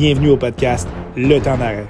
[0.00, 1.84] Bienvenue au podcast Le temps d'arrêt.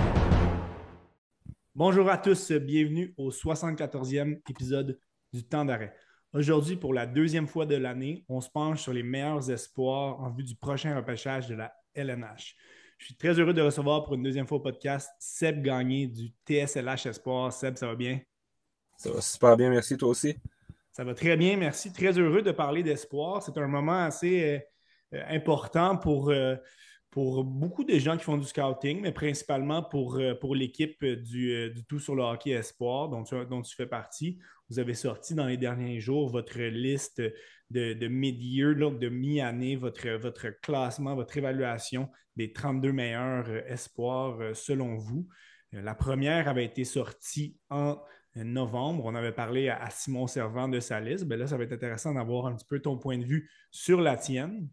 [1.74, 4.98] Bonjour à tous, bienvenue au 74e épisode
[5.30, 5.94] du temps d'arrêt.
[6.32, 10.30] Aujourd'hui, pour la deuxième fois de l'année, on se penche sur les meilleurs espoirs en
[10.30, 12.56] vue du prochain repêchage de la LNH.
[12.96, 16.32] Je suis très heureux de recevoir pour une deuxième fois au podcast Seb Gagné du
[16.48, 17.52] TSLH Espoir.
[17.52, 18.20] Seb, ça va bien?
[18.96, 20.34] Ça va super bien, merci toi aussi?
[20.92, 21.92] Ça va très bien, merci.
[21.92, 23.42] Très heureux de parler d'espoir.
[23.42, 24.64] C'est un moment assez
[25.12, 26.56] euh, important pour, euh,
[27.10, 31.52] pour beaucoup de gens qui font du scouting, mais principalement pour, euh, pour l'équipe du,
[31.52, 34.38] euh, du, Tout sur le hockey espoir dont tu, dont tu, fais partie.
[34.68, 37.22] Vous avez sorti dans les derniers jours votre liste
[37.70, 44.54] de, de mid-year, de mi-année, votre, votre classement, votre évaluation des 32 meilleurs euh, espoirs
[44.54, 45.26] selon vous.
[45.72, 47.98] La première avait été sortie en
[48.36, 49.04] novembre.
[49.04, 51.26] On avait parlé à, Simon Servant de sa liste.
[51.26, 54.00] Bien là, ça va être intéressant d'avoir un petit peu ton point de vue sur
[54.00, 54.68] la tienne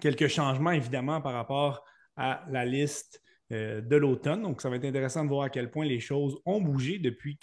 [0.00, 1.84] quelques changements, évidemment, par rapport
[2.16, 4.42] à la liste euh, de l'automne.
[4.42, 7.38] Donc, ça va être intéressant de voir à quel point les choses ont bougé depuis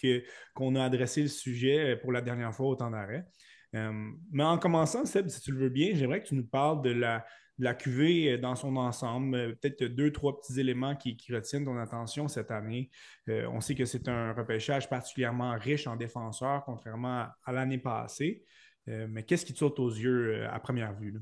[0.54, 3.26] qu'on a adressé le sujet euh, pour la dernière fois au temps d'arrêt.
[3.74, 6.84] Euh, mais en commençant, Seb, si tu le veux bien, j'aimerais que tu nous parles
[6.84, 7.26] de la,
[7.58, 12.28] de la QV dans son ensemble, peut-être deux, trois petits éléments qui, retiennent ton attention
[12.28, 12.92] cette année.
[13.28, 18.44] on sait que c'est un repêchage particulièrement riche en défenseurs, contrairement à, l'année passée.
[18.86, 21.20] mais qu'est-ce qui te saute aux yeux à première vue?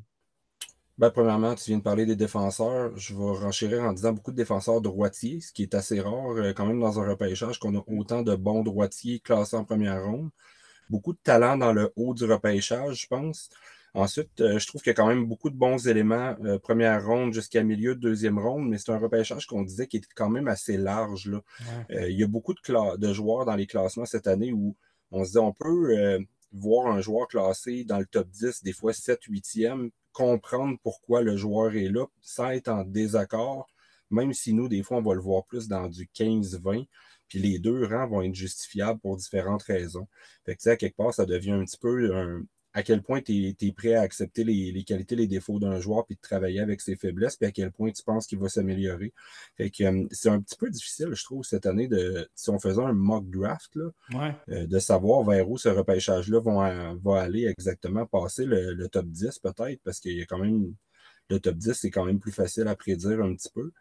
[0.99, 2.95] Ben, premièrement, tu viens de parler des défenseurs.
[2.97, 6.53] Je vais renchérir en disant beaucoup de défenseurs droitiers, ce qui est assez rare euh,
[6.53, 10.29] quand même dans un repêchage qu'on a autant de bons droitiers classés en première ronde.
[10.89, 13.49] Beaucoup de talent dans le haut du repêchage, je pense.
[13.95, 17.03] Ensuite, euh, je trouve qu'il y a quand même beaucoup de bons éléments, euh, première
[17.03, 20.29] ronde jusqu'à milieu de deuxième ronde, mais c'est un repêchage qu'on disait qui est quand
[20.29, 21.27] même assez large.
[21.27, 21.41] Là.
[21.89, 24.75] il y a beaucoup de, de, joueurs dans les classements cette année où
[25.11, 26.19] on se dit on peut
[26.51, 31.35] voir un joueur classé dans le top 10, des fois 7, 8e, comprendre pourquoi le
[31.35, 33.67] joueur est là sans être en désaccord,
[34.09, 36.87] même si nous, des fois, on va le voir plus dans du 15-20,
[37.27, 40.07] puis les deux rangs vont être justifiables pour différentes raisons.
[40.45, 42.43] Fait que, à quelque part, ça devient un petit peu un,
[42.73, 46.15] à quel point tu es, prêt à accepter les, qualités, les défauts d'un joueur, puis
[46.15, 49.13] de travailler avec ses faiblesses, puis à quel point tu penses qu'il va s'améliorer.
[49.55, 52.59] Fait que euh, c'est un petit peu difficile, je trouve, cette année, de si on
[52.59, 58.07] faisait un mock draft, là, euh, de savoir vers où ce repêchage-là va, aller exactement,
[58.07, 60.73] passer le, top 10 peut-être, parce qu'il y a quand même
[61.29, 63.71] le top 10, c'est quand même plus facile à prédire un petit peu.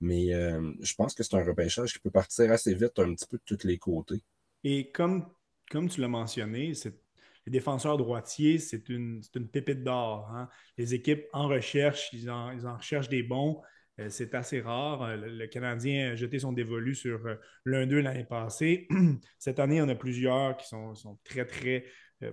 [0.00, 3.26] Mais euh, je pense que c'est un repêchage qui peut partir assez vite un petit
[3.26, 4.22] peu de tous les côtés.
[4.64, 5.26] Et comme,
[5.70, 7.01] comme tu l'as mentionné, c'est
[7.46, 10.30] les défenseurs droitiers, c'est une, une, pépite d'or.
[10.32, 10.48] Hein.
[10.78, 13.60] Les équipes en recherche, ils en, recherchent des bons.
[14.00, 15.02] Euh, c'est assez rare.
[15.02, 18.88] Euh, le, Canadien a jeté son dévolu sur euh, l'un d'eux l'année passée.
[19.38, 20.94] Cette année, on a plusieurs qui sont,
[21.24, 21.84] très, très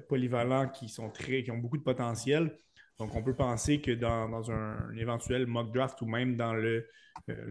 [0.07, 2.55] polyvalents, qui, ont beaucoup de potentiel.
[2.99, 6.85] Donc, on peut penser que dans, un, éventuel mock draft ou même dans le,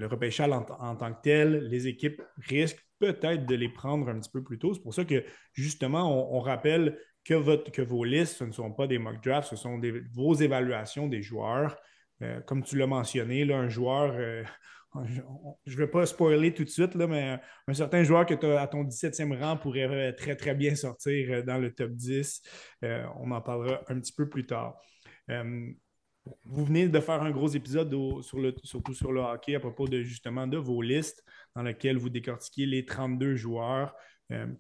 [0.07, 4.31] repêchage en, en, tant que tel, les équipes risquent peut-être de les prendre un petit
[4.31, 4.75] peu plus tôt.
[4.75, 5.25] C'est pour ça que,
[5.55, 9.81] justement, on rappelle que, vos listes, ce ne sont pas des mock drafts, ce sont
[10.13, 11.77] vos évaluations des joueurs.
[12.23, 14.43] Euh, comme tu l'as mentionné, là, un joueur, euh,
[15.67, 18.47] je ne vais pas spoiler tout de suite, là, mais un certain joueur que tu
[18.47, 22.43] as à ton 17e rang pourrait euh, très, très bien sortir dans le top 10.
[22.83, 24.81] on en parlera un petit peu plus tard.
[25.29, 29.87] vous venez de faire un gros épisode sur le, surtout sur le hockey à propos
[29.87, 31.23] de justement de vos listes
[31.55, 33.95] dans lesquelles vous décortiquez les 32 joueurs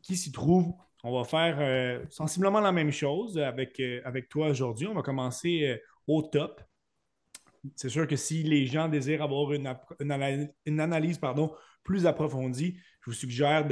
[0.02, 0.74] qui s'y trouvent
[1.04, 4.88] on va faire euh, sensiblement la même chose avec, euh, avec toi aujourd'hui.
[4.88, 5.76] On va commencer euh,
[6.06, 6.60] au top.
[7.76, 9.66] C'est sûr que si les gens désirent avoir une,
[10.80, 11.52] analyse, pardon,
[11.84, 13.66] plus approfondie, je vous suggère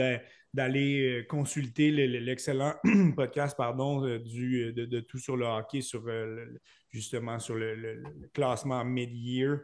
[0.53, 2.75] d'aller consulter l'excellent
[3.16, 6.03] podcast pardon, du, de, Tout sur le hockey, sur,
[6.91, 8.03] justement sur le,
[8.34, 9.60] classement mid-year.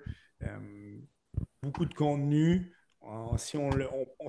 [1.63, 2.73] beaucoup de contenu.
[3.37, 3.71] si on,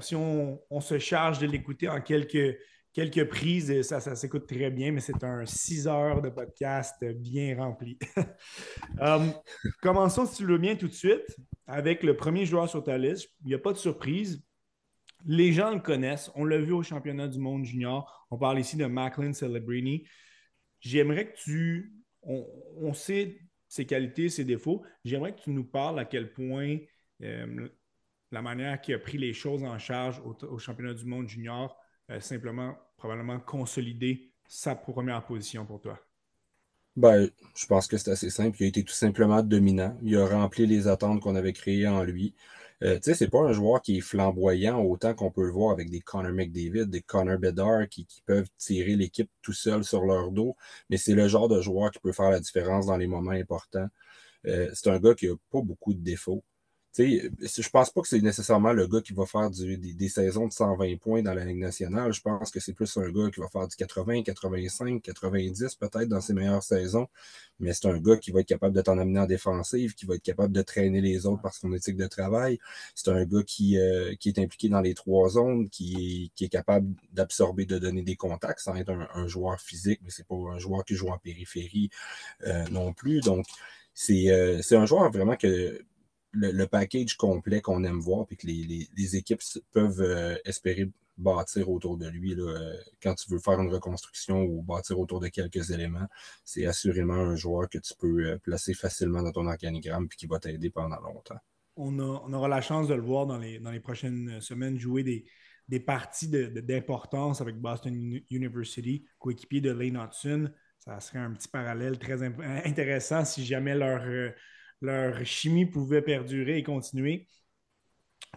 [0.02, 2.58] si on se charge de l'écouter en quelques
[2.94, 7.58] quelques prises, ça, ça s'écoute très bien, mais c'est un 6 heures de podcast bien
[7.58, 7.98] rempli.
[9.00, 9.34] um,
[9.82, 13.30] commençons, si tu veux bien, tout de suite avec le premier joueur sur ta liste.
[13.44, 14.44] Il n'y a pas de surprise.
[15.26, 16.32] Les gens le connaissent.
[16.36, 18.28] On l'a vu au championnat du monde junior.
[18.30, 20.08] On parle ici de Macklin Celebrini.
[20.80, 21.96] J'aimerais que tu.
[22.26, 23.38] On, sait
[23.68, 24.86] ses qualités, ses défauts.
[25.04, 26.78] J'aimerais que tu nous parles à quel point
[27.22, 27.68] euh,
[28.32, 31.83] la manière qu'il a pris les choses en charge au championnat du monde junior euh,
[32.20, 36.00] simplement, probablement consolider sa première position pour toi?
[36.96, 38.58] Ben, je pense que c'est assez simple.
[38.60, 39.98] Il a été tout simplement dominant.
[40.04, 42.36] Il a rempli les attentes qu'on avait créées en lui.
[42.84, 45.72] Euh, tu sais, c'est pas un joueur qui est flamboyant autant qu'on peut le voir
[45.72, 50.32] avec des Connor McDavid, des Connor Bedard qui, peuvent tirer l'équipe tout seul sur leur
[50.32, 50.56] dos,
[50.90, 53.88] mais c'est le genre de joueur qui peut faire la différence dans les moments importants.
[54.48, 56.44] Euh, c'est un gars qui a pas beaucoup de défauts.
[56.98, 60.98] Je pense pas que c'est nécessairement le gars qui va faire des, saisons de 120
[60.98, 62.14] points dans la Ligue nationale.
[62.14, 66.08] Je pense que c'est plus un gars qui va faire du 80, 85, 90 peut-être
[66.08, 67.08] dans ses meilleures saisons.
[67.60, 70.16] Mais c'est un gars qui va être capable de t'en amener en défensive, qui va
[70.16, 72.60] être capable de traîner les autres par son éthique de travail.
[72.94, 76.50] C'est un gars qui, euh, qui est impliqué dans les trois zones, qui, qui est
[76.50, 80.60] capable d'absorber, de donner des contacts sans être un, joueur physique, mais c'est pas un
[80.60, 81.90] joueur qui joue en périphérie
[82.46, 83.22] euh, non plus.
[83.22, 83.46] Donc,
[84.10, 85.84] euh, c'est un joueur vraiment que
[86.34, 89.42] le, package complet qu'on aime voir, puis que les, équipes
[89.72, 94.64] peuvent euh, espérer bâtir autour de lui euh, quand tu veux faire une reconstruction ou
[94.64, 96.08] bâtir autour de quelques éléments,
[96.44, 100.26] c'est assurément un joueur que tu peux euh, placer facilement dans ton organigramme puis qui
[100.26, 101.38] va t'aider pendant longtemps.
[101.76, 105.26] On, aura la chance de le voir dans les, dans les prochaines semaines jouer des,
[105.68, 110.52] des parties d'importance avec Boston University, coéquipier de Lane Hudson.
[110.78, 112.22] Ça serait un petit parallèle très
[112.66, 114.04] intéressant si jamais leur
[114.84, 117.26] leur chimie pouvait perdurer et continuer.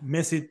[0.03, 0.51] Mais c'est,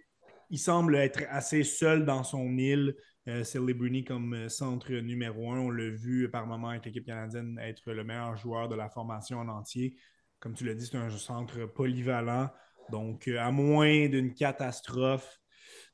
[0.50, 2.96] il semble être assez seul dans son île.
[3.28, 3.44] Euh,
[3.74, 5.60] Bruni comme euh, centre numéro un.
[5.60, 9.40] On l'a vu par moment avec l'équipe canadienne être le meilleur joueur de la formation
[9.40, 9.96] en entier.
[10.40, 12.50] Comme tu l'as dit, c'est un centre polyvalent.
[12.92, 15.40] Donc, euh, à moins d'une catastrophe,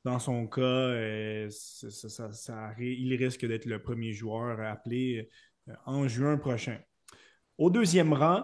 [0.03, 1.49] dans son cas, euh,
[2.79, 5.29] il risque d'être le premier joueur appelé
[5.85, 6.79] en juin prochain.
[7.57, 8.43] Au deuxième rang,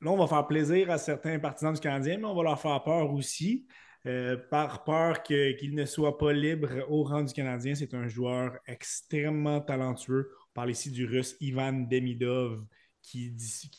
[0.00, 2.82] Là, on va faire plaisir à certains partisans du Canadien, mais on va leur faire
[2.82, 3.66] peur aussi.
[4.06, 7.74] Euh, par peur qu'il ne soit pas libre au rang du Canadien.
[7.74, 10.30] C'est un joueur extrêmement talentueux.
[10.50, 12.64] On parle ici du russe Ivan Demidov
[13.02, 13.34] qui,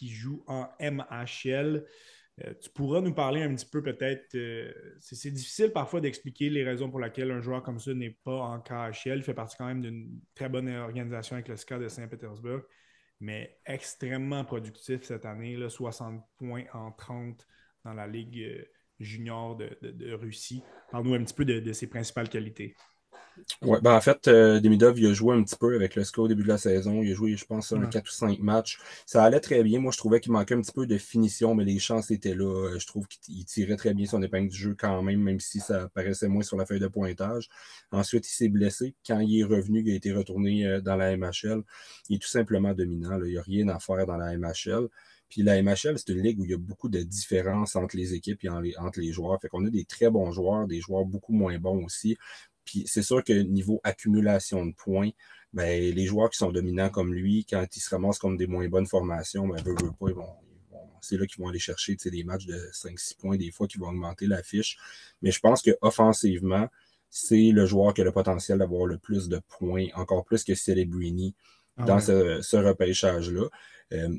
[0.10, 1.86] joue en MHL.
[2.44, 4.36] Euh, tu pourras nous parler un petit peu peut-être.
[4.36, 8.40] Euh, c'est difficile parfois d'expliquer les raisons pour lesquelles un joueur comme ça n'est pas
[8.40, 9.18] en KHL.
[9.18, 12.62] Il fait partie quand même d'une très bonne organisation avec le SCA de Saint-Pétersbourg
[13.20, 17.46] mais extrêmement productif cette année, là, 60 points en 30
[17.84, 18.66] dans la Ligue euh,
[19.00, 20.64] junior de, Russie.
[20.92, 22.76] Parle-nous un petit peu de, ses principales qualités.
[23.62, 26.24] Ouais, ben en fait, euh, Demidov, il a joué un petit peu avec le SCO
[26.24, 27.02] au début de la saison.
[27.02, 28.80] Il a joué, je pense, un 4 ou 5 matchs.
[29.06, 29.80] Ça allait très bien.
[29.80, 32.78] Moi, je trouvais qu'il manquait un petit peu de finition, mais les chances étaient là.
[32.78, 35.90] Je trouve qu'il tirait très bien son épingle du jeu quand même, même si ça
[35.90, 37.50] paraissait moins sur la feuille de pointage.
[37.92, 38.96] Ensuite, il s'est blessé.
[39.06, 41.64] Quand il est revenu, il a été retourné euh, dans la MHL.
[42.10, 43.20] Il est tout simplement dominant.
[43.24, 44.88] Il n'y a rien à faire dans la MHL.
[45.30, 48.16] Puis la MHL, c'est une ligue où il y a beaucoup de différences entre les
[48.16, 49.40] équipes et entre les joueurs.
[49.40, 52.18] Fait qu'on a des très bons joueurs, des joueurs beaucoup moins bons aussi.
[52.70, 55.10] Puis c'est sûr que niveau accumulation de points,
[55.54, 58.68] ben, les joueurs qui sont dominants comme lui, quand ils se ramassent comme des moins
[58.68, 60.12] bonnes formations, ben, pas,
[61.02, 63.88] c'est là qu'ils vont aller chercher des matchs de 5-6 points, des fois, qui vont
[63.88, 64.78] augmenter la fiche.
[65.24, 66.68] Mais je pense qu'offensivement,
[67.10, 70.54] c'est le joueur qui a le potentiel d'avoir le plus de points, encore plus que
[70.54, 71.34] Celebrini
[71.78, 73.48] ah dans ce, repêchage-là.
[73.94, 74.16] Euh,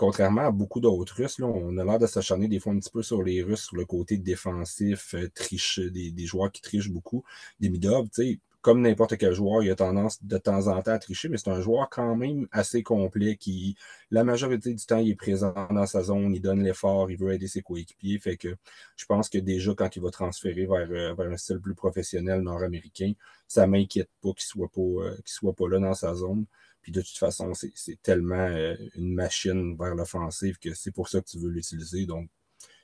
[0.00, 2.90] contrairement à beaucoup d'autres Russes, là, on a l'air de s'acharner des fois un petit
[2.90, 7.22] peu sur les Russes, sur le côté défensif, euh, triche, des, joueurs qui trichent beaucoup.
[7.60, 10.98] Demidov, tu sais, comme n'importe quel joueur, il a tendance de temps en temps à
[10.98, 13.76] tricher, mais c'est un joueur quand même assez complet qui,
[14.10, 17.32] la majorité du temps, il est présent dans sa zone, il donne l'effort, il veut
[17.34, 18.18] aider ses coéquipiers.
[18.18, 18.56] Fait que
[18.96, 22.40] je pense que déjà, quand il va transférer vers, euh, vers un style plus professionnel
[22.40, 23.12] nord-américain,
[23.46, 26.46] ça m'inquiète pas qu'il soit pas, euh, qu'il soit pas là dans sa zone.
[26.82, 31.20] Puis de toute façon, c'est tellement euh, une machine vers l'offensive que c'est pour ça
[31.20, 32.06] que tu veux l'utiliser.
[32.06, 32.28] Donc,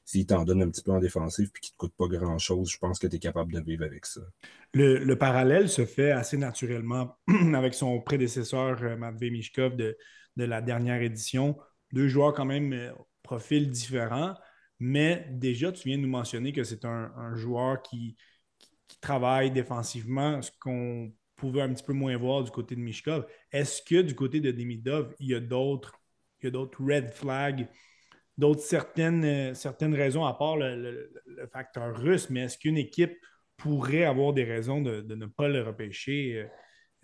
[0.04, 2.70] s'il t'en donne un petit peu en défensive puis qu'il ne te coûte pas grand-chose,
[2.70, 4.20] je pense que tu es capable de vivre avec ça.
[4.72, 7.18] Le, parallèle se fait assez naturellement
[7.54, 9.96] avec son prédécesseur, euh, Matvey Mishkov, de,
[10.36, 11.58] la dernière édition.
[11.92, 12.92] Deux joueurs quand même euh,
[13.22, 14.34] profils différents,
[14.78, 18.16] mais déjà, tu viens de nous mentionner que c'est un, joueur qui,
[18.86, 23.26] qui, travaille défensivement, ce qu'on pouvait un petit peu moins voir du côté de Mishkov.
[23.52, 26.00] Est-ce que du côté de Demidov, il y a d'autres,
[26.42, 27.68] red flags,
[28.38, 31.12] d'autres certaines, euh, certaines raisons à part le,
[31.52, 33.16] facteur russe, mais est-ce qu'une équipe
[33.56, 36.46] pourrait avoir des raisons de, ne pas le repêcher euh,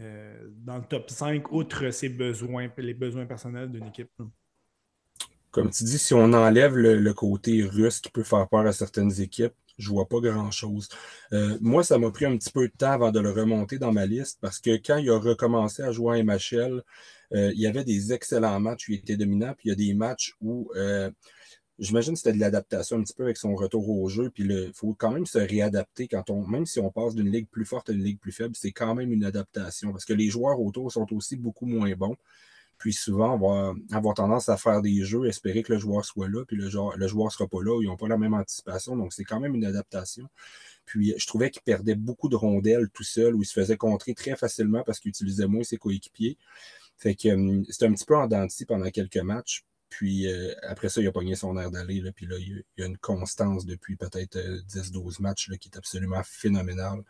[0.00, 4.10] euh, dans le top 5, outre ses besoins, les besoins personnels d'une équipe?
[5.50, 9.20] Comme tu dis, si on enlève le, côté russe qui peut faire peur à certaines
[9.20, 10.88] équipes, je vois pas grand-chose.
[11.32, 13.92] Euh, moi, ça m'a pris un petit peu de temps avant de le remonter dans
[13.92, 16.82] ma liste parce que quand il a recommencé à jouer en MHL,
[17.34, 19.76] euh, il y avait des excellents matchs où il était dominant, puis il y a
[19.76, 21.10] des matchs où euh,
[21.78, 24.72] j'imagine que c'était de l'adaptation un petit peu avec son retour au jeu, puis il
[24.74, 27.90] faut quand même se réadapter quand on, même si on passe d'une ligue plus forte
[27.90, 30.92] à une ligue plus faible, c'est quand même une adaptation parce que les joueurs autour
[30.92, 32.16] sont aussi beaucoup moins bons.
[32.82, 36.28] Puis souvent, on va avoir tendance à faire des jeux, espérer que le joueur soit
[36.28, 38.96] là, puis le joueur ne sera pas là, ils n'ont pas la même anticipation.
[38.96, 40.28] Donc, c'est quand même une adaptation.
[40.84, 44.14] Puis, je trouvais qu'il perdait beaucoup de rondelles tout seul, où il se faisait contrer
[44.14, 46.36] très facilement parce qu'il utilisait moins ses coéquipiers.
[46.98, 49.64] Fait que hum, c'était un petit peu en denti pendant quelques matchs.
[49.88, 52.02] Puis euh, après ça, il a pogné son air d'aller.
[52.16, 55.78] Puis là, il y a une constance depuis peut-être 10-12 euh, matchs là, qui est
[55.78, 57.04] absolument phénoménale.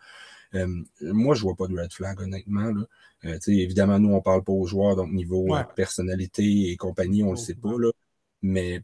[1.01, 2.73] Moi, je vois pas de red flag, honnêtement.
[2.73, 3.39] Là.
[3.47, 7.55] évidemment, nous, on parle pas aux joueurs, donc niveau personnalité et compagnie, on le sait
[7.55, 7.77] pas.
[7.79, 7.91] Là.
[8.43, 8.83] Mais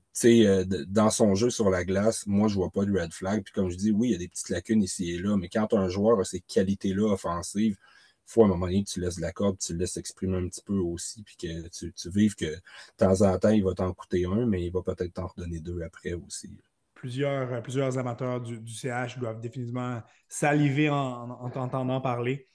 [0.86, 3.42] dans son jeu sur la glace, moi, je vois pas de red flag.
[3.42, 5.48] Puis comme je dis, oui, il y a des petites lacunes ici et là, mais
[5.48, 7.76] quand un joueur a ces qualités-là offensives,
[8.24, 10.48] faut à un moment donné que tu laisses la corde, tu le laisses exprimer un
[10.48, 12.60] petit peu aussi, puis que tu, tu vives que de
[12.98, 15.80] temps en temps, il va t'en coûter un, mais il va peut-être t'en redonner deux
[15.80, 16.50] après aussi.
[16.98, 22.48] Plusieurs, euh, plusieurs amateurs du, CH doivent définitivement saliver en, t'entendant parler.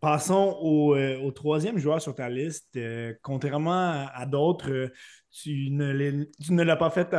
[0.00, 2.76] Passons au, euh, troisième joueur sur ta liste.
[2.76, 4.90] Euh, contrairement à, d'autres,
[5.30, 7.14] tu ne, l'as pas fait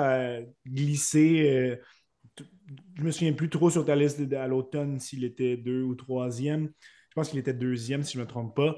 [0.66, 1.78] glisser.
[2.98, 6.72] je me souviens plus trop sur ta liste à l'automne s'il était deux ou troisième.
[7.10, 8.76] Je pense qu'il était deuxième, si je ne me trompe pas.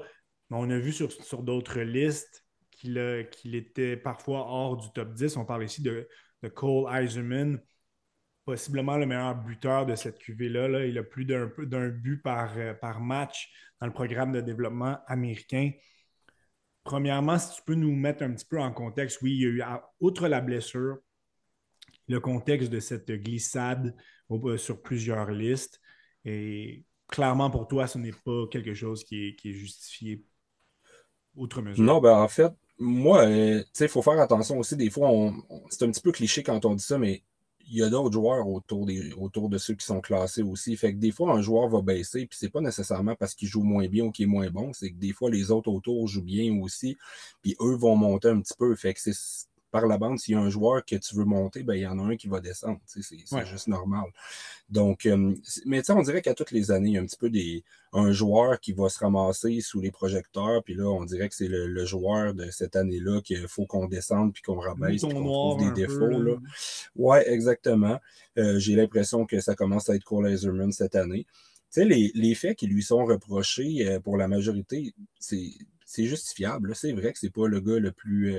[0.50, 5.38] Mais on a vu sur, d'autres listes qu'il était parfois hors du top 10.
[5.38, 6.06] On parle ici de,
[6.54, 7.60] Cole Eiserman,
[8.48, 10.86] possiblement le meilleur buteur de cette QV-là.
[10.86, 15.72] Il a plus d'un but par, par match dans le programme de développement américain.
[16.82, 19.48] Premièrement, si tu peux nous mettre un petit peu en contexte, oui, il y a
[19.50, 19.62] eu,
[20.00, 20.96] outre la blessure,
[22.08, 23.94] le contexte de cette glissade
[24.56, 25.78] sur plusieurs listes.
[26.24, 30.24] Et clairement, pour toi, ce n'est pas quelque chose qui est, justifié
[31.36, 31.84] outre mesure.
[31.84, 34.74] Non, ben en fait, moi, euh, il faut faire attention aussi.
[34.74, 35.10] Des fois,
[35.68, 37.24] c'est un petit peu cliché quand on dit ça, mais
[37.76, 40.76] y a d'autres joueurs autour, des, autour de ceux qui sont classés aussi.
[40.76, 43.62] Fait que des fois, un joueur va baisser, puis c'est pas nécessairement parce qu'il joue
[43.62, 46.22] moins bien ou qu'il est moins bon, c'est que des fois, les autres autour jouent
[46.22, 46.96] bien aussi,
[47.42, 48.74] puis eux vont monter un petit peu.
[48.74, 51.62] Fait que c'est par la bande, s'il y a un joueur que tu veux monter,
[51.62, 52.80] ben, il y en a un qui va descendre.
[52.86, 54.06] C'est juste normal.
[54.70, 55.34] Donc, euh,
[55.66, 58.12] mais on dirait qu'à toutes les années, il y a un petit peu des, un
[58.12, 61.84] joueur qui va se ramasser sous les projecteurs, puis là, on dirait que c'est le,
[61.84, 66.08] joueur de cette année-là qu'il faut qu'on descende puis qu'on rabaisse, qu'on trouve des défauts.
[66.08, 66.36] là.
[66.96, 67.98] Ouais, exactement.
[68.38, 71.26] Euh, j'ai l'impression que ça commence à être Cole Laserman cette année.
[71.70, 76.74] Tu sais, les, les, faits qui lui sont reprochés euh, pour la majorité, c'est justifiable.
[76.74, 78.34] C'est vrai que c'est pas le gars le plus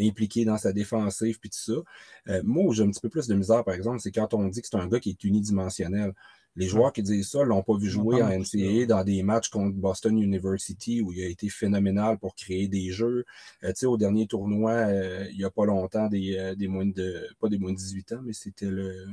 [0.00, 2.32] impliqué dans sa défensive, puis tout ça.
[2.32, 4.48] Euh, moi, où j'ai un petit peu plus de misère, par exemple, c'est quand on
[4.48, 6.12] dit que c'est un gars qui est unidimensionnel.
[6.58, 9.76] Les joueurs qui disent ça l'ont pas vu jouer en NCAA dans des matchs contre
[9.76, 13.26] Boston University où il a été phénoménal pour créer des jeux.
[13.62, 16.86] Euh, tu sais, au dernier tournoi, euh, il n'y a pas longtemps, des, des moins
[16.86, 19.06] de, pas des moins de 18 ans, mais c'était le,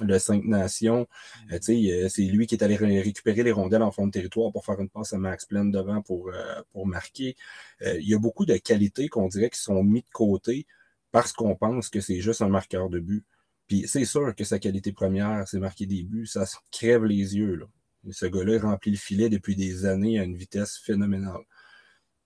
[0.00, 1.06] le Cinq Nations.
[1.52, 4.64] Euh, euh, c'est lui qui est allé récupérer les rondelles en fond de territoire pour
[4.64, 7.36] faire une passe à Max pleine devant pour, euh, pour marquer.
[7.82, 10.66] il y a beaucoup de qualités qu'on dirait qui sont mis de côté
[11.12, 13.24] parce qu'on pense que c'est juste un marqueur de but.
[13.66, 16.26] Puis c'est sûr que sa qualité première, c'est marquer des buts.
[16.26, 17.54] Ça se crève les yeux.
[17.54, 17.66] Là.
[18.10, 21.42] Ce gars-là remplit le filet depuis des années à une vitesse phénoménale.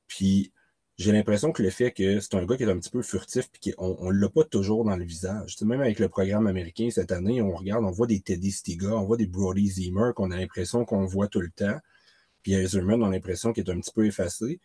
[0.07, 0.53] Puis
[0.99, 3.49] j'ai l'impression que le fait que c'est un gars qui est un petit peu furtif
[3.51, 5.57] puis qu'on ne l'a pas toujours dans le visage.
[5.63, 9.05] même avec le programme américain cette année, on regarde, on voit des Teddy Stiga, on
[9.05, 11.79] voit des Brody Zimmer qu'on a l'impression qu'on voit tout le temps.
[12.43, 14.61] Puis Zimmerman, on a l'impression qu'il est un petit peu effacé.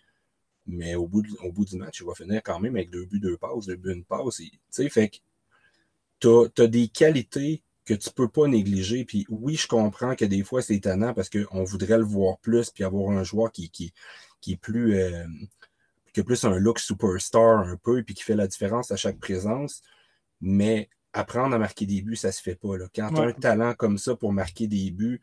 [0.65, 3.19] Mais au bout, au bout du match, il va finir quand même avec deux buts,
[3.19, 4.37] deux passes, deux buts, une passe.
[4.37, 5.17] Tu sais, fait que
[6.19, 9.05] tu as, des qualités que tu peux pas négliger.
[9.05, 12.71] Puis oui, je comprends que des fois, c'est étonnant parce qu'on voudrait le voir plus
[12.71, 13.93] puis avoir un joueur qui, qui,
[14.41, 14.95] qui est plus...
[14.95, 15.25] Euh,
[16.13, 19.19] qui a plus un look superstar un peu, puis qui fait la différence à chaque
[19.19, 19.81] présence.
[20.41, 22.77] Mais apprendre à marquer des buts, ça se fait pas.
[22.77, 22.87] Là.
[22.93, 25.21] Quand tu as un talent comme ça pour marquer des buts,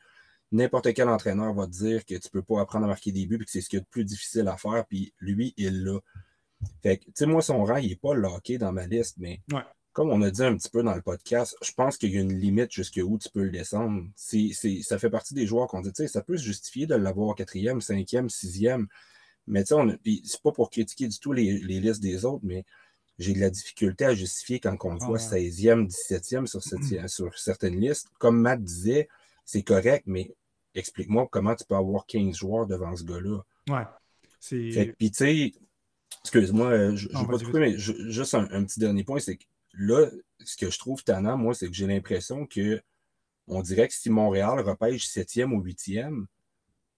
[0.52, 3.38] n'importe quel entraîneur va te dire que tu peux pas apprendre à marquer des buts,
[3.38, 5.99] puis que c'est ce qui est le plus difficile à faire, puis lui, il l'a.
[6.82, 9.40] Fait que, tu sais, moi, son rang, il n'est pas locké dans ma liste, mais
[9.92, 12.20] comme on a dit un petit peu dans le podcast, je pense qu'il y a
[12.20, 14.04] une limite jusqu'où tu peux le descendre.
[14.16, 17.35] Ça fait partie des joueurs qu'on dit, tu sais, ça peut se justifier de l'avoir
[17.35, 18.87] quatrième, cinquième, sixième,
[19.50, 22.64] mais tu sais, c'est pas pour critiquer du tout les, listes des autres, mais
[23.19, 26.62] j'ai de la difficulté à justifier quand on voit 16e, 17e sur,
[27.09, 28.09] sur certaines listes.
[28.19, 29.09] Comme Matt disait,
[29.45, 30.35] c'est correct, mais
[30.75, 33.40] explique-moi comment tu peux avoir 15 joueurs devant ce gars-là.
[33.69, 33.85] Ouais.
[34.40, 35.52] Puis, tu sais,
[36.23, 39.45] excuse-moi, je ne veux pas te couper, mais juste un, petit dernier point, c'est que
[39.75, 40.07] là,
[40.45, 42.80] ce que je trouve tannant, moi, c'est que j'ai l'impression que
[43.47, 46.26] on dirait que si Montréal repêche 7e ou 8e,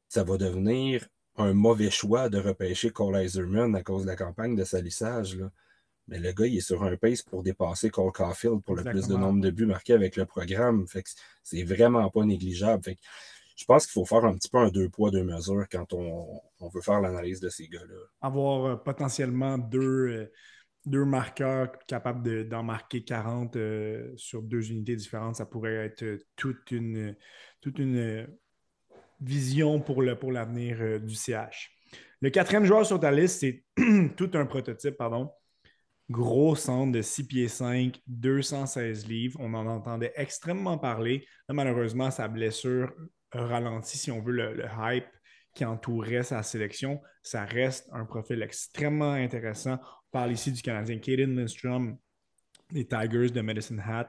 [0.08, 4.54] ça va devenir un mauvais choix de repêcher Cole Eiserman à cause de la campagne
[4.54, 5.36] de salissage.
[5.36, 5.50] Là.
[6.08, 9.06] Mais le gars, il est sur un pace pour dépasser Cole Caulfield pour le plus
[9.06, 10.86] de nombre de buts marqués avec le programme.
[10.86, 11.10] Fait que
[11.42, 12.82] c'est vraiment pas négligeable.
[12.82, 13.00] Fait que
[13.56, 16.40] je pense qu'il faut faire un petit peu un deux poids, deux mesures quand on,
[16.74, 17.94] veut faire l'analyse de ces gars-là.
[18.20, 20.32] Avoir euh, potentiellement deux, euh,
[20.86, 26.70] deux marqueurs capables d'en marquer 40 euh, sur deux unités différentes, ça pourrait être toute
[26.72, 27.16] une,
[27.60, 28.26] toute une
[29.22, 31.70] vision pour l'avenir euh, du CH.
[32.20, 33.64] Le quatrième joueur sur ta liste, c'est
[34.16, 35.30] tout un prototype, pardon.
[36.10, 39.38] Gros centre de 6 pieds 5, 216 livres.
[39.40, 41.26] On en entendait extrêmement parler.
[41.48, 42.92] malheureusement, sa blessure
[43.32, 45.06] a ralenti, si on veut, le, hype
[45.54, 47.00] qui entourait sa sélection.
[47.22, 49.78] Ça reste un profil extrêmement intéressant.
[49.80, 51.98] On parle ici du Canadien Caden Lindstrom,
[52.70, 54.08] des Tigers de Medicine Hat.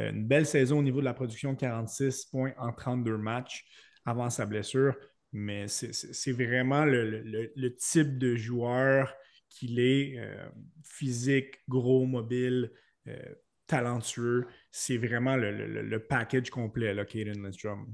[0.00, 3.64] Euh, une belle saison au niveau de la production, 46 points en 32 matchs
[4.04, 4.94] avant sa blessure.
[5.32, 9.14] Mais c'est vraiment le, type de joueur
[9.48, 10.48] qu'il est, euh,
[10.84, 12.70] physique, gros, mobile,
[13.08, 13.34] euh,
[13.66, 14.46] talentueux.
[14.70, 17.86] C'est vraiment le, package complet, là, Caden Lindstrom.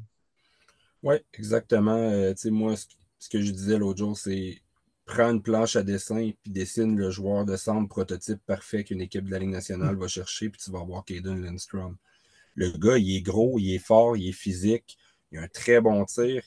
[1.03, 1.97] Oui, exactement.
[1.97, 4.61] Euh, moi, ce, que je disais l'autre jour, c'est
[5.07, 9.25] prendre une planche à dessin et dessine le joueur de centre prototype parfait qu'une équipe
[9.25, 11.97] de la Ligue nationale va chercher, puis tu vas voir Caden Lindstrom.
[12.55, 14.99] Le gars, il est gros, il est fort, il est physique,
[15.31, 16.43] il a un très bon tir.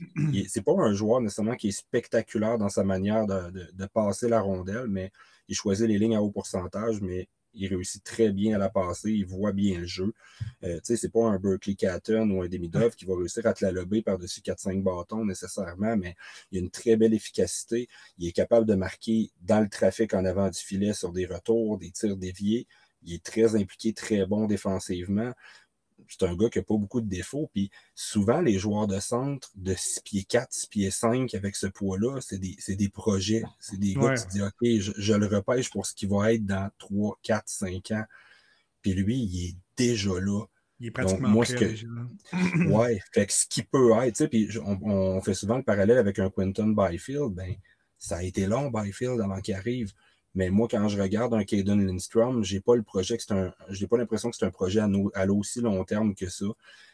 [0.49, 4.87] C'est pas un joueur nécessairement qui est spectaculaire dans sa manière de, passer la rondelle,
[4.87, 5.11] mais
[5.47, 9.11] il choisit les lignes à haut pourcentage, mais il réussit très bien à la passer,
[9.11, 10.13] il voit bien le jeu.
[10.63, 13.63] Euh, sais, c'est pas un Berkeley Catton ou un Demidov qui va réussir à te
[13.63, 16.15] la lober par-dessus 4-5 bâtons nécessairement, mais
[16.51, 17.87] il a une très belle efficacité.
[18.17, 21.77] Il est capable de marquer dans le trafic en avant du filet sur des retours,
[21.77, 22.67] des tirs déviés.
[23.03, 25.33] Il est très impliqué, très bon défensivement
[26.07, 27.49] c'est un gars qui n'a pas beaucoup de défauts.
[27.53, 31.67] Puis souvent, les joueurs de centre de 6 pieds 4, 6 pieds 5 avec ce
[31.67, 33.43] poids-là, c'est des, projets.
[33.59, 36.69] C'est des gars qui disent OK, je, le repêche pour ce qu'il va être dans
[36.77, 38.05] 3, 4, 5 ans.
[38.81, 40.45] Puis lui, il est déjà là.
[40.79, 42.69] Il est pratiquement Donc, moi, ce que...
[42.69, 46.19] ouais, fait que ce qui peut être, puis on, on, fait souvent le parallèle avec
[46.19, 47.55] un Quinton Byfield, ben,
[47.97, 49.93] ça a été long, Byfield, avant qu'il arrive.
[50.35, 53.53] Mais moi, quand je regarde un Caden Lindstrom, j'ai pas le projet que c'est un.
[53.89, 54.79] Pas l'impression que c'est un projet
[55.13, 56.45] à, l'aussi long terme que ça.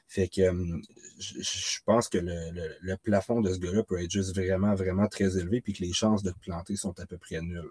[0.08, 0.78] Fait que euh,
[1.20, 5.62] je, pense que le, plafond de ce gars-là peut être juste vraiment, vraiment très élevé,
[5.62, 7.70] puis que les chances de planter sont à peu près nulles.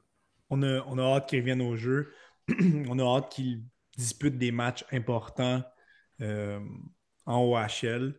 [0.49, 2.13] On a, on a hâte qu'il revienne au jeu.
[2.89, 3.63] on a hâte qu'il
[3.97, 5.63] dispute des matchs importants
[6.23, 6.61] euh,
[7.27, 8.15] en OHL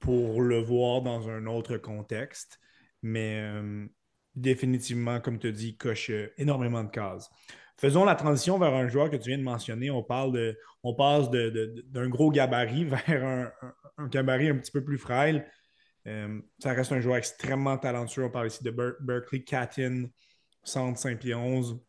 [0.00, 2.58] pour le voir dans un autre contexte.
[3.02, 3.86] Mais euh,
[4.34, 7.30] définitivement, comme tu dis, coche euh, énormément de cases.
[7.76, 9.90] Faisons la transition vers un joueur que tu viens de mentionner.
[9.90, 13.52] On, parle de, on passe d'un gros gabarit vers
[13.98, 15.50] un, gabarit un petit peu plus frêle.
[16.06, 18.24] Euh, ça reste un joueur extrêmement talentueux.
[18.24, 18.70] On parle ici de
[19.00, 20.10] Berkeley Catton,
[20.62, 21.80] centre Saint-Pied 11.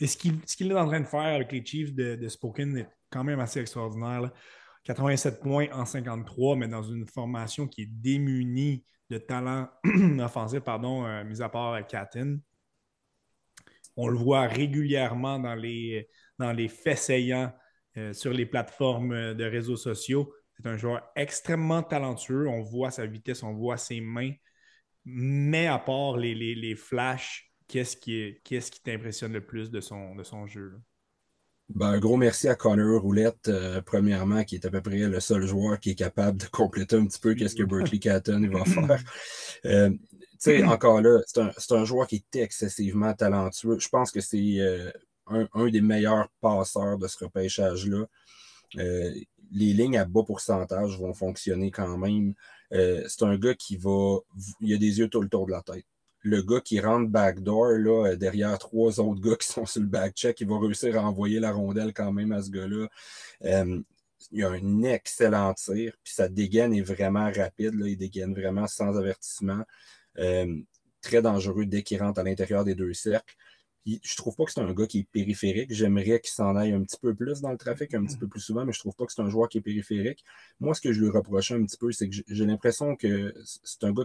[0.00, 2.88] Et ce qu'il est en train de faire avec les Chiefs de, de Spoken est
[3.10, 4.30] quand même assez extraordinaire.
[4.84, 9.68] 87 points en 53, mais dans une formation qui est démunie de talent
[10.20, 12.38] offensif, pardon, euh, mis à part Katin.
[13.96, 17.52] On le voit régulièrement dans les, dans les faits saillants
[17.96, 20.34] euh, sur les plateformes de réseaux sociaux.
[20.56, 22.48] C'est un joueur extrêmement talentueux.
[22.48, 24.32] On voit sa vitesse, on voit ses mains.
[25.04, 28.40] Mais à part les, les, flashs, qu'est-ce qui,
[28.82, 30.80] t'impressionne le plus de son jeu?
[31.70, 35.18] Ben, un gros merci à Connor Roulette, euh, premièrement, qui est à peu près le
[35.18, 38.64] seul joueur qui est capable de compléter un petit peu qu'est-ce que Berkeley Catton va
[38.64, 39.02] faire.
[39.64, 39.98] Euh, tu
[40.38, 43.78] sais, encore là, c'est un, un, joueur qui est excessivement talentueux.
[43.78, 44.90] Je pense que c'est euh,
[45.26, 48.04] un, un, des meilleurs passeurs de ce repêchage-là.
[48.74, 52.34] les lignes à bas pourcentage vont fonctionner quand même.
[52.70, 54.18] c'est un gars qui va.
[54.60, 55.86] Il a des yeux tout le tour de la tête
[56.24, 59.86] le gars qui rentre backdoor, là, euh, derrière trois autres gars qui sont sur le
[59.86, 62.88] backcheck, il va réussir à envoyer la rondelle quand même à ce gars-là.
[63.44, 63.80] Euh,
[64.32, 67.74] il a un excellent tir, puis sa dégaine est vraiment rapide.
[67.84, 69.64] Il dégaine vraiment sans avertissement.
[70.18, 70.56] Euh,
[71.02, 73.34] très dangereux dès qu'il rentre à l'intérieur des deux cercles.
[73.86, 75.74] Je je trouve pas que c'est un gars qui est périphérique.
[75.74, 78.40] J'aimerais qu'il s'en aille un petit peu plus dans le trafic, un petit peu plus
[78.40, 80.24] souvent, mais je trouve pas que c'est un joueur qui est périphérique.
[80.58, 83.84] Moi, ce que je lui reprochais un petit peu, c'est que j'ai l'impression que c'est
[83.84, 84.04] un gars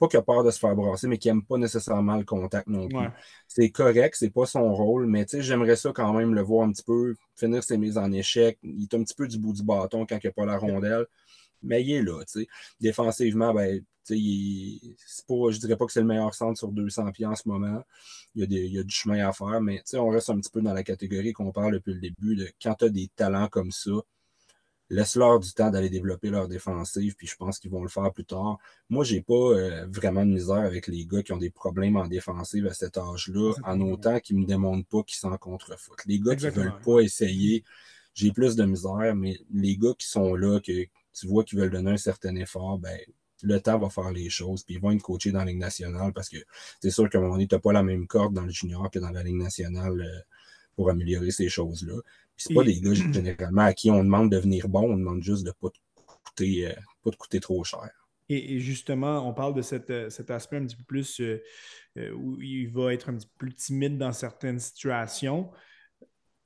[0.00, 2.68] pas qu'il a peur de se faire brasser, mais qui n'aime pas nécessairement le contact
[2.68, 3.06] non plus.
[3.46, 6.82] C'est correct, c'est pas son rôle, mais j'aimerais ça quand même le voir un petit
[6.82, 8.58] peu finir ses mises en échec.
[8.62, 11.06] Il est un petit peu du bout du bâton quand il n'a pas la rondelle.
[11.62, 12.46] Mais il est là, tu sais.
[12.80, 14.96] Défensivement, ben, il,
[15.28, 17.84] pas, je dirais pas que c'est le meilleur centre sur 200 pieds en ce moment.
[18.34, 20.38] Il y, a des, il y a du chemin à faire, mais on reste un
[20.40, 23.08] petit peu dans la catégorie qu'on parle depuis le début de quand tu as des
[23.14, 23.90] talents comme ça,
[24.90, 28.24] laisse-leur du temps d'aller développer leur défensive, puis je pense qu'ils vont le faire plus
[28.24, 28.58] tard.
[28.88, 32.06] Moi, j'ai pas euh, vraiment de misère avec les gars qui ont des problèmes en
[32.06, 36.04] défensive à cet âge-là, en autant qu'ils me démontrent pas qu'ils s'en contrefoutent.
[36.06, 37.64] Les gars qui veulent pas essayer,
[38.14, 41.70] j'ai plus de misère, mais les gars qui sont là, que tu vois qu'ils veulent
[41.70, 42.98] donner un certain effort, ben
[43.42, 46.12] le temps va faire les choses, puis ils vont être coachés dans la Ligue nationale
[46.12, 46.36] parce que
[46.82, 48.90] c'est sûr qu'à un moment donné, tu n'as pas la même corde dans le junior
[48.90, 50.20] que dans la Ligue nationale euh,
[50.76, 52.00] pour améliorer ces choses-là
[52.40, 55.44] c'est pas des gars généralement à qui on demande de venir bon, on demande juste
[55.44, 55.68] de ne pas,
[56.40, 57.90] euh, pas coûter trop cher.
[58.28, 61.40] Et, justement, on parle de euh, cet aspect un petit peu plus euh,
[62.14, 65.50] où il va être un petit peu plus timide dans certaines situations.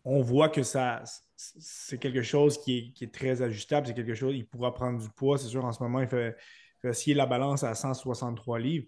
[0.04, 1.04] on voit que ça,
[1.36, 5.36] c'est quelque chose qui est, très ajustable, c'est quelque chose, il pourra prendre du poids.
[5.36, 6.36] C'est sûr, en ce moment, il fait,
[7.06, 8.86] il la balance à 163 livres.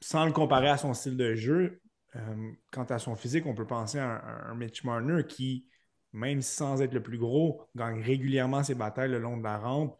[0.00, 1.80] Sans le comparer à son style de jeu,
[2.16, 5.66] euh, quant à son physique, on peut penser à un, Mitch Marner qui,
[6.16, 9.96] même sans être le plus gros, gagne régulièrement ses batailles le long de la rampe.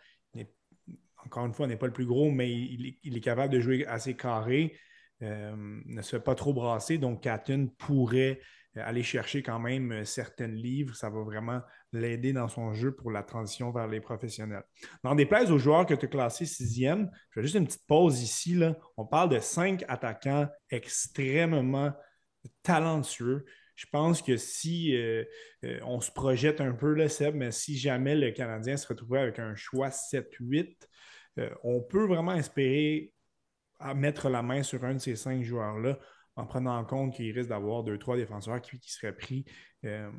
[1.25, 4.15] encore une fois, n'est pas le plus gros, mais il, est capable de jouer assez
[4.15, 4.77] carré,
[5.23, 6.99] euh, ne se fait pas trop brasser.
[6.99, 8.41] Donc, Catton pourrait
[8.77, 10.95] aller chercher quand même certaines livres.
[10.95, 11.61] Ça va vraiment
[11.93, 14.65] l'aider dans son jeu pour la transition vers les professionnels.
[15.03, 18.23] Dans des places aux joueurs que tu as sixième, je fais juste une petite pause
[18.23, 18.55] ici.
[18.55, 18.77] Là.
[18.97, 21.93] On parle de cinq attaquants extrêmement
[22.63, 23.45] talentueux.
[23.77, 25.25] Je pense que si euh,
[25.83, 29.39] on se projette un peu, le Seb, mais si jamais le Canadien se retrouvait avec
[29.39, 30.75] un choix 7-8,
[31.63, 33.13] on peut vraiment espérer
[33.95, 35.99] mettre la main sur un de ces cinq joueurs-là
[36.37, 39.45] en prenant en compte qu'il risque d'avoir deux, trois défenseurs qui, seraient pris
[39.85, 40.11] euh,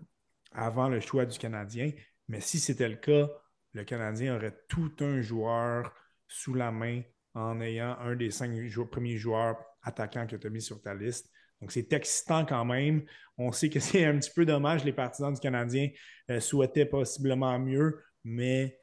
[0.52, 1.91] avant le choix du Canadien.
[2.28, 3.30] Mais si c'était le cas,
[3.74, 5.93] le Canadien aurait tout un joueur
[6.28, 7.02] sous la main
[7.34, 8.52] en ayant un des cinq
[8.89, 11.32] premiers joueurs attaquants que tu as mis sur ta liste.
[11.62, 13.04] Donc, c'est excitant quand même.
[13.38, 14.84] On sait que c'est un petit peu dommage.
[14.84, 15.89] Les partisans du Canadien
[16.30, 18.80] euh, souhaitaient possiblement mieux, mais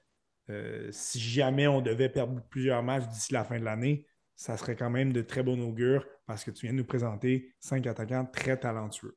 [0.51, 4.07] euh, si jamais on devait perdre plusieurs matchs d'ici la fin de l'année,
[4.37, 7.55] ça serait quand même de très bon augure parce que tu viens de nous présenter
[7.61, 9.17] cinq attaquants très talentueux.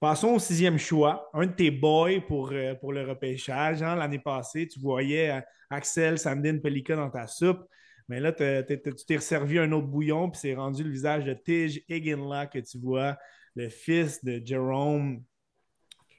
[0.00, 1.28] Passons au sixième choix.
[1.32, 3.82] Un de tes boys pour, euh, pour le repêchage.
[3.82, 3.96] Hein.
[3.96, 7.64] L'année passée, tu voyais Axel Sandin Pelika dans ta soupe.
[8.08, 11.82] Mais là, tu t'es resservi un autre bouillon, puis c'est rendu le visage de Tige
[11.88, 13.18] Higinla que tu vois,
[13.54, 15.22] le fils de Jerome.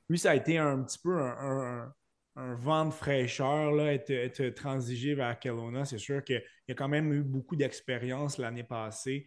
[0.08, 1.94] Lui, ça a été un petit peu un,
[2.36, 5.84] vent de fraîcheur, là, être, transigé vers Kelowna.
[5.84, 9.26] C'est sûr qu'il a quand même eu beaucoup d'expérience l'année passée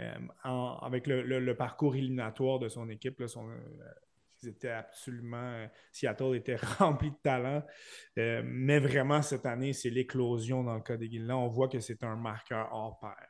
[0.00, 0.14] euh,
[0.80, 3.20] avec le, parcours éliminatoire de son équipe.
[3.20, 3.26] Là,
[4.46, 5.36] euh, absolument.
[5.36, 7.62] Euh, Seattle était rempli de talent.
[8.16, 11.34] mais vraiment, cette année, c'est l'éclosion dans le cas des Guillemets.
[11.34, 13.28] On voit que c'est un marqueur hors pair.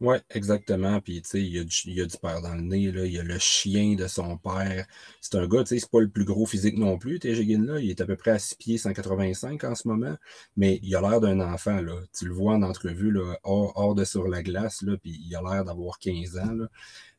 [0.00, 1.00] Oui, exactement.
[1.00, 1.64] Puis, tu sais, il y, a
[2.06, 3.04] du, père dans le nez, là.
[3.04, 4.86] Il y a le chien de son père.
[5.20, 7.80] C'est un gars, tu sais, c'est pas le plus gros physique non plus, Tejegin, là.
[7.80, 10.16] Il est à peu près à 6 pieds 185 en ce moment.
[10.56, 12.00] Mais il a l'air d'un enfant, là.
[12.16, 14.96] Tu le vois en entrevue, là, hors, de sur la glace, là.
[15.02, 16.56] Puis il a l'air d'avoir 15 ans.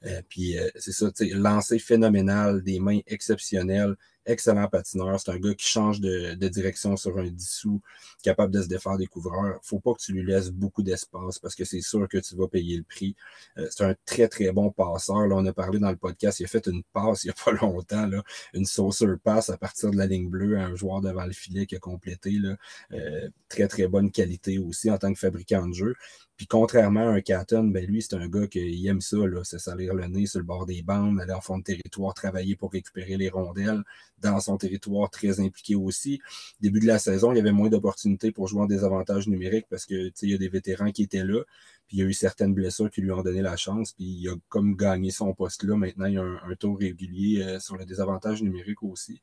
[0.06, 3.96] Euh, puis euh, c'est ça, lancer phénoménal, des mains exceptionnelles
[4.30, 5.20] excellent patineur.
[5.20, 7.82] C'est un gars qui change de, direction sur un dissous,
[8.24, 9.60] capable de se défaire des couvreurs.
[9.64, 12.48] Faut pas que tu lui laisses beaucoup d'espace parce que c'est sûr que tu vas
[12.48, 13.16] payer le prix.
[13.58, 15.28] Euh, c'est un très, très bon passeur.
[15.28, 17.44] Là, on a parlé dans le podcast, il a fait une passe il n'y a
[17.44, 21.02] pas longtemps, là, une saucer passe à partir de la ligne bleue à un joueur
[21.02, 22.32] devant le filet qui a complété.
[22.32, 22.56] Là.
[22.92, 25.96] Euh, très, très bonne qualité aussi en tant que fabricant de jeu.
[26.40, 29.60] Puis contrairement à un Catton, ben lui, c'est un gars qui aime ça, là, c'est
[29.60, 32.72] salir le nez sur le bord des bandes, aller en fond de territoire, travailler pour
[32.72, 33.84] récupérer les rondelles
[34.20, 36.22] dans son territoire, très impliqué aussi.
[36.62, 39.86] Début de la saison, il y avait moins d'opportunités pour jouer en désavantage numérique parce
[39.86, 41.44] que il y a des vétérans qui étaient là,
[41.88, 44.30] puis il y a eu certaines blessures qui lui ont donné la chance, puis il
[44.30, 45.76] a comme gagné son poste là.
[45.76, 49.22] Maintenant, il y a un, tour régulier euh, sur le désavantage numérique aussi.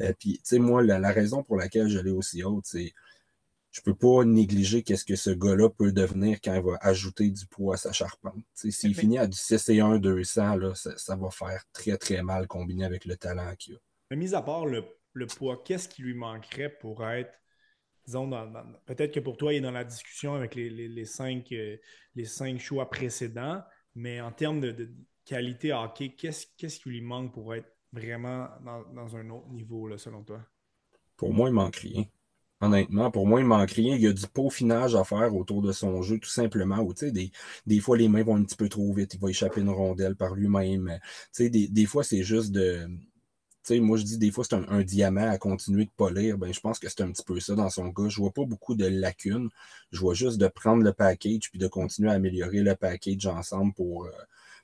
[0.00, 2.92] Euh, puis, tu sais, moi, la, la, raison pour laquelle je l'ai aussi haute, c'est
[3.70, 7.46] je peux pas négliger qu'est-ce que ce gars-là peut devenir quand il va ajouter du
[7.46, 8.34] poids à sa charpente.
[8.54, 12.48] S'il finit à du 6 et 1 200, là, ça, va faire très, très mal
[12.48, 13.78] combiné avec le talent qu'il a.
[14.10, 14.84] Mais mis à part le,
[15.36, 17.32] poids, qu'est-ce qui lui manquerait pour être,
[18.06, 18.28] disons,
[18.86, 21.76] peut-être que pour toi, il est dans la discussion avec les, cinq, euh,
[22.16, 23.62] les cinq choix précédents,
[23.94, 24.90] mais en termes de,
[25.24, 29.86] qualité hockey, qu'est-ce, qu'est-ce qui lui manque pour être vraiment dans, dans un autre niveau,
[29.86, 30.44] là, selon toi?
[31.16, 32.04] Pour moi, il manque rien.
[32.62, 33.94] Honnêtement, pour moi, il manque rien.
[33.94, 36.78] Il y a du peaufinage à faire autour de son jeu, tout simplement.
[36.80, 37.32] Où, des,
[37.66, 39.14] des fois, les mains vont un petit peu trop vite.
[39.14, 40.98] Il va échapper une rondelle par lui-même.
[41.38, 42.86] Des, des fois, c'est juste de.
[43.62, 46.36] sais, moi, je dis des fois, c'est un, diamant à continuer de polir.
[46.36, 48.08] Ben, je pense que c'est un petit peu ça dans son cas.
[48.08, 49.48] Je vois pas beaucoup de lacunes.
[49.90, 53.72] Je vois juste de prendre le package puis de continuer à améliorer le package ensemble
[53.72, 54.10] pour, euh,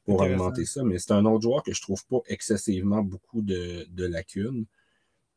[0.04, 0.82] pour augmenter ça.
[0.84, 4.66] Mais c'est un autre joueur que je trouve pas excessivement beaucoup de, de lacunes.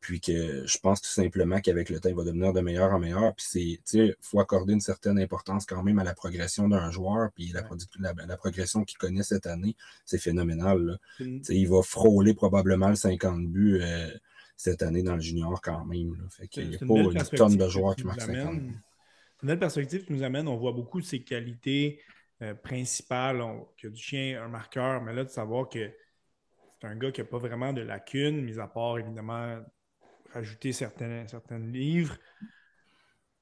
[0.00, 2.98] Puis que je pense tout simplement qu'avec le temps, il va devenir de meilleur en
[2.98, 3.34] meilleur.
[3.34, 6.68] Puis c'est, tu sais, il faut accorder une certaine importance quand même à la progression
[6.68, 7.30] d'un joueur.
[7.34, 10.98] Puis la, la, progression qu'il connaît cette année, c'est phénoménal.
[11.18, 14.10] Tu sais, il va frôler probablement le 50 buts euh,
[14.56, 16.14] cette année dans le junior quand même.
[16.14, 16.24] Là.
[16.30, 18.78] Fait qu'il n'y a pas une tonne de joueurs qui marquent 50 buts.
[19.36, 20.48] C'est une belle perspective qui nous amène.
[20.48, 22.00] On voit beaucoup de ses qualités
[22.40, 23.42] euh, principales.
[23.76, 25.90] que du chien, un marqueur, mais là, de savoir que
[26.80, 29.60] c'est un gars qui n'a pas vraiment de lacunes, mis à part évidemment
[30.32, 31.24] rajouter certains,
[31.58, 32.16] livres,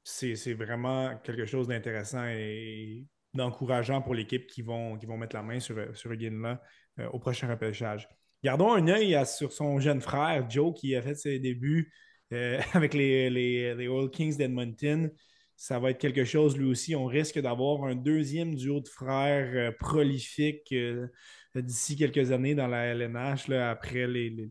[0.02, 5.76] c'est vraiment quelque chose d'intéressant et d'encourageant pour l'équipe qui vont, mettre la main sur,
[5.96, 6.62] sur là
[6.98, 8.08] euh, au prochain repêchage.
[8.42, 11.92] gardons un œil sur son jeune frère, Joe, qui a fait ses débuts
[12.32, 15.10] euh, avec les, les, Kings d'Edmonton
[15.58, 16.94] ça va être quelque chose, lui aussi.
[16.94, 21.08] On risque d'avoir un deuxième duo de frères euh, prolifiques euh,
[21.56, 23.50] d'ici quelques années dans la LNH.
[23.50, 24.50] Après les,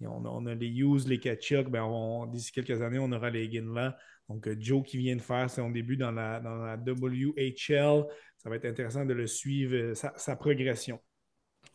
[0.00, 1.70] on, a les Hughes, les Ketchuk.
[1.70, 1.86] Ben
[2.30, 3.96] d'ici quelques années, on aura les Ginla.
[4.28, 8.04] Donc, euh, Joe qui vient de faire son début dans la, dans la WHL.
[8.36, 10.98] Ça va être intéressant de le suivre, sa, progression.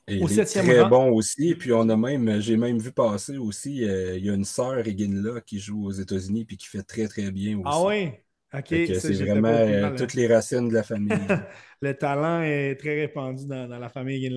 [0.08, 1.56] Et Au il est très bon aussi.
[1.56, 5.42] Puis on a même, j'ai même vu passer aussi, il y a une sœur Eginla
[5.42, 7.66] qui joue aux États-Unis puis qui fait très très bien aussi.
[7.66, 8.12] Ah oui?
[8.54, 11.10] c'est vraiment euh, toutes les racines de la famille.
[11.82, 14.30] le talent est très répandu dans, la famille.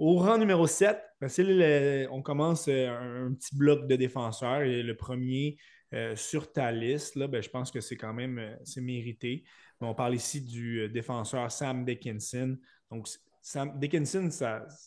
[0.00, 4.60] Au rang numéro 7, ben, on commence euh, un, petit bloc de défenseurs.
[4.60, 5.58] Le premier
[5.92, 9.44] euh, sur ta liste, ben, je pense que c'est quand même c'est mérité.
[9.82, 12.56] on parle ici du défenseur Sam Dickinson.
[12.90, 13.08] Donc,
[13.42, 14.30] Sam Dickinson,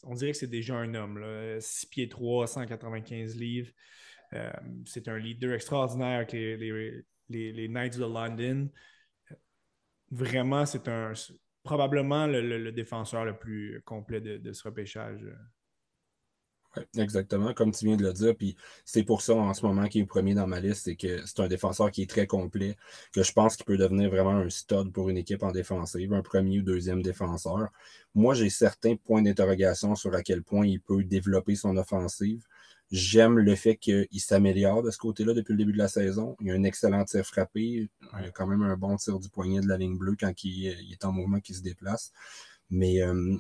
[0.02, 1.24] on dirait que c'est déjà un homme.
[1.60, 3.72] 6 pieds 3, 195 livres.
[4.86, 8.68] c'est un leader extraordinaire avec les, les, Knights de London.
[10.10, 11.14] Vraiment, c'est un
[11.64, 15.26] probablement le, défenseur le plus complet de, ce repêchage.
[16.98, 18.36] exactement, comme tu viens de le dire.
[18.36, 21.26] Puis c'est pour ça en ce moment qu'il est premier dans ma liste, c'est que
[21.26, 22.76] c'est un défenseur qui est très complet,
[23.14, 26.22] que je pense qu'il peut devenir vraiment un stud pour une équipe en défensive, un
[26.22, 27.70] premier ou deuxième défenseur.
[28.14, 32.44] Moi, j'ai certains points d'interrogation sur à quel point il peut développer son offensive.
[32.94, 36.38] J'aime le fait qu'il s'améliore de ce côté-là depuis le début de la saison.
[36.40, 37.62] Il a un excellent tir frappé.
[37.64, 40.68] Il a quand même un bon tir du poignet de la ligne bleue quand il,
[40.68, 42.12] est en mouvement, qu'il se déplace.
[42.70, 43.36] Mais euh,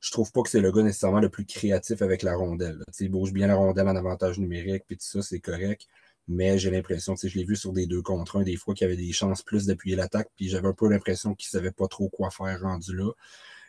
[0.00, 2.84] je trouve pas que c'est le gars nécessairement le plus créatif avec la rondelle.
[3.00, 5.86] Il bouge bien la rondelle en avantage numérique, puis tout ça, c'est correct.
[6.28, 8.98] Mais j'ai l'impression, je l'ai vu sur des deux contre un, des fois qu'il avait
[8.98, 12.28] des chances plus d'appuyer l'attaque, puis j'avais un peu l'impression qu'il savait pas trop quoi
[12.28, 13.12] faire rendu là.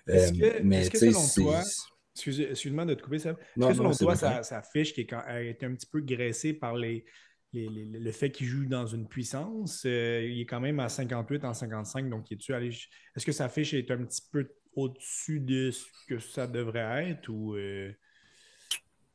[0.08, 1.14] Que, mais tu sais,
[2.28, 3.32] Excuse-moi de te couper, ça.
[3.32, 7.06] Est-ce que selon toi, sa, fiche qui est, est, un petit peu graissée par les,
[7.54, 11.54] le fait qu'il joue dans une puissance, euh, il est quand même à 58 en
[11.54, 16.20] 55, donc est Est-ce que sa fiche est un petit peu au-dessus de ce que
[16.20, 17.56] ça devrait être ou.
[17.56, 17.92] Euh?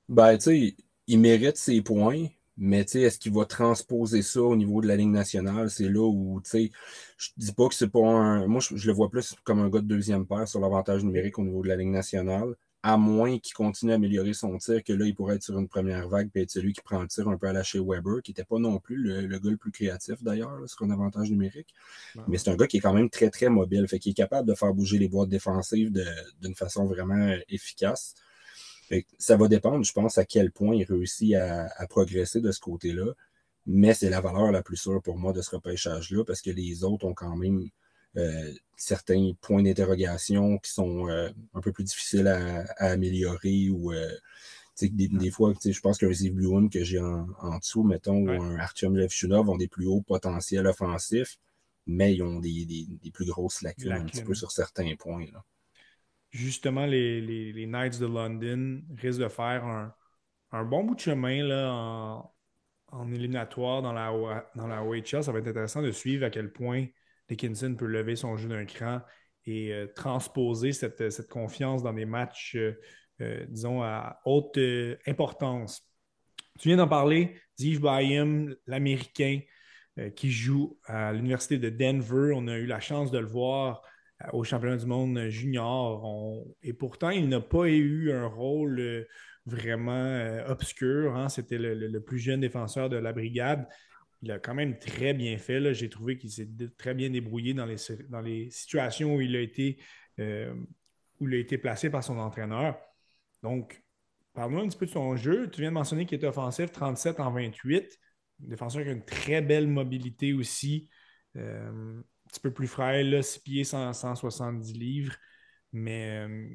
[0.09, 2.27] Ben, tu sais, il mérite ses points,
[2.59, 5.71] mais est-ce qu'il va transposer ça au niveau de la ligne nationale?
[5.71, 6.71] C'est là où, tu sais,
[7.17, 8.47] je dis pas que c'est pas un.
[8.47, 11.39] Moi, je, je, le vois plus comme un gars de deuxième paire sur l'avantage numérique
[11.39, 14.93] au niveau de la ligne nationale à moins qu'il continue à améliorer son tir, que
[14.93, 17.29] là, il pourrait être sur une première vague et être celui qui prend le tir
[17.29, 19.73] un peu à la chez Weber, qui n'était pas non plus le, gars le plus
[19.73, 21.75] créatif d'ailleurs, sur un avantage numérique.
[22.29, 24.49] Mais c'est un gars qui est quand même très, très mobile, fait qu'il est capable
[24.49, 25.93] de faire bouger les boîtes défensives
[26.41, 28.15] d'une façon vraiment efficace.
[29.19, 32.61] ça va dépendre, je pense, à quel point il réussit à, à progresser de ce
[32.61, 33.13] côté-là.
[33.67, 36.85] Mais c'est la valeur la plus sûre pour moi de ce repêchage-là, parce que les
[36.85, 37.71] autres ont quand même euh,
[38.77, 44.11] certains points d'interrogation qui sont euh, un peu plus difficiles à, améliorer ou euh,
[44.81, 48.59] des, des, fois, je pense qu'un Ziv Bluon que j'ai en, dessous, mettons, ou un
[48.59, 51.39] Artyom Levchunov ont des plus hauts potentiels offensifs,
[51.87, 55.25] mais ils ont des, plus grosses lacunes, un petit peu sur certains points.
[56.31, 59.65] Justement, les, Knights de London risquent de faire
[60.53, 62.35] un, bon bout de chemin là, en,
[62.89, 65.25] en éliminatoire dans la, dans la OHL.
[65.25, 66.85] Ça va être intéressant de suivre à quel point
[67.29, 69.01] Dickinson peut lever son jeu d'un cran
[69.47, 72.79] et euh, transposer cette, confiance dans des matchs, euh,
[73.21, 74.59] euh, disons, à haute
[75.07, 75.83] importance.
[76.59, 79.41] Tu viens d'en parler, Steve Byam, l'Américain
[80.15, 82.33] qui joue à l'Université de Denver.
[82.35, 83.81] On a eu la chance de le voir
[84.35, 86.45] au championnat du monde junior.
[86.63, 89.07] Et pourtant, il n'a pas eu un rôle
[89.47, 91.17] vraiment obscur.
[91.17, 91.31] Hein.
[91.31, 93.67] C'était le, plus jeune défenseur de la brigade
[94.27, 95.73] il a quand même très bien fait.
[95.73, 97.77] J'ai trouvé qu'il s'est très bien débrouillé dans les,
[98.09, 99.79] dans les situations où il a été
[100.19, 100.53] euh,
[101.21, 102.77] où il a été placé par son entraîneur.
[103.43, 103.83] Donc,
[104.35, 105.49] parle-nous un petit peu de son jeu.
[105.51, 107.99] Tu viens de mentionner qu'il était offensif, 37 en 28.
[108.45, 110.91] Un défenseur qui a une très belle mobilité aussi.
[111.37, 115.15] Euh, un petit peu plus frêle, 6 pieds, 170 livres.
[115.73, 116.49] Mais euh,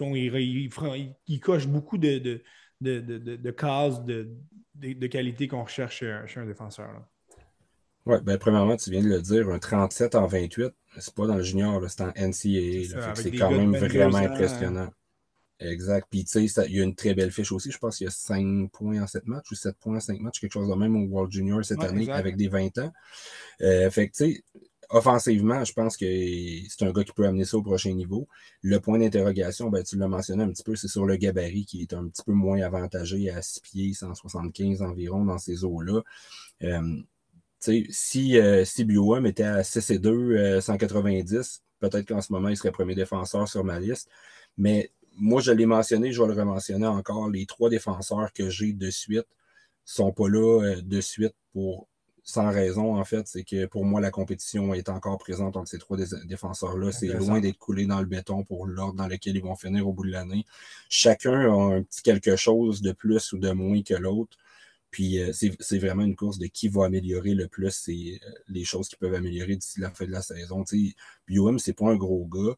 [0.00, 2.42] il, coche beaucoup de,
[2.80, 4.28] de, de, cases de,
[4.74, 7.04] de, qualité qu'on recherche chez un, défenseur.
[8.06, 11.36] Oui, ben, premièrement, tu viens de le dire, un 37 en 28, c'est pas dans
[11.36, 13.14] le junior, c'est en NCAA.
[13.14, 14.90] C'est quand même vraiment impressionnant.
[15.60, 16.06] Exact.
[16.08, 17.72] Puis, tu sais, il y a une très belle fiche aussi.
[17.72, 20.20] Je pense qu'il y a 5 points en 7 matchs ou 7 points en 5
[20.20, 22.92] matchs, quelque chose de même au World Junior cette année avec des 20 ans.
[23.62, 24.44] Euh, fait que, tu sais,
[24.90, 28.28] offensivement, je pense que c'est un gars qui peut amener ça au prochain niveau.
[28.62, 31.82] Le point d'interrogation, ben, tu l'as mentionné un petit peu, c'est sur le gabarit qui
[31.82, 36.02] est un petit peu moins avantagé à 6 pieds, 175 environ dans ces eaux-là.
[36.62, 37.02] Euh,
[37.60, 38.86] si, euh, si
[39.26, 43.64] était à 6 et 2, 190, peut-être qu'en ce moment, il serait premier défenseur sur
[43.64, 44.08] ma liste.
[44.56, 47.28] Mais moi, je l'ai mentionné, je vais le rementionner encore.
[47.28, 49.26] Les trois défenseurs que j'ai de suite
[49.84, 51.88] sont pas là euh, de suite pour
[52.28, 53.26] sans raison, en fait.
[53.26, 56.92] C'est que pour moi, la compétition est encore présente entre ces trois défenseurs-là.
[56.92, 59.94] C'est loin d'être coulé dans le béton pour l'ordre dans lequel ils vont finir au
[59.94, 60.44] bout de l'année.
[60.90, 64.36] Chacun a un petit quelque chose de plus ou de moins que l'autre.
[64.90, 68.88] Puis euh, c'est vraiment une course de qui va améliorer le plus euh, les choses
[68.88, 70.64] qui peuvent améliorer d'ici la fin de la saison.
[71.28, 72.56] BUM, c'est pas un gros gars,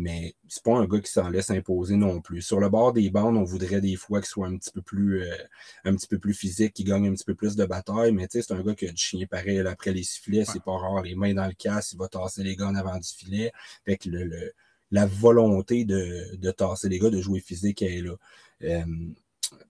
[0.00, 2.42] mais c'est pas un gars qui s'en laisse imposer non plus.
[2.42, 5.22] Sur le bord des bandes, on voudrait des fois qu'il soit un petit peu plus
[5.22, 5.36] euh,
[5.84, 8.50] un petit peu plus physique, qu'il gagne un petit peu plus de bataille, mais c'est
[8.52, 11.34] un gars qui a du chien pareil après les sifflets, c'est pas rare, les mains
[11.34, 13.52] dans le casse, il va tasser les gars en avant du filet.
[13.84, 14.52] Fait le,
[14.90, 18.84] la volonté de, de tasser les gars, de jouer physique, elle est là.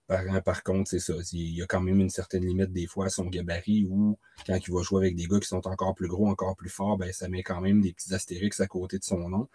[0.07, 1.15] Par, contre, c'est ça.
[1.33, 4.57] Il y a quand même une certaine limite des fois à son gabarit où, quand
[4.57, 7.13] il va jouer avec des gars qui sont encore plus gros, encore plus forts, ben,
[7.13, 9.49] ça met quand même des petits astérix à côté de son nom.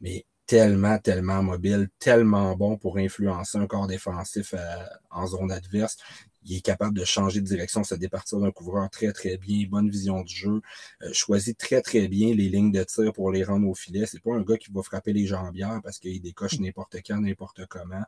[0.00, 5.96] Mais tellement, tellement mobile, tellement bon pour influencer un corps défensif euh, en zone adverse.
[6.44, 9.90] Il est capable de changer de direction, se départir d'un couvreur très, très bien, bonne
[9.90, 10.60] vision du jeu,
[11.02, 14.06] euh, choisit très, très bien les lignes de tir pour les rendre au filet.
[14.06, 17.66] C'est pas un gars qui va frapper les jambières parce qu'il décoche n'importe quand, n'importe
[17.66, 18.04] comment.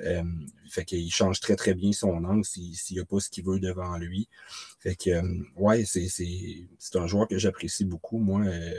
[0.00, 0.22] Euh,
[0.70, 3.58] fait qu'il change très, très bien son angle s'il n'y a pas ce qu'il veut
[3.58, 4.28] devant lui.
[4.78, 8.74] Fait que, euh, ouais, c'est un joueur que j'apprécie beaucoup, moi, euh,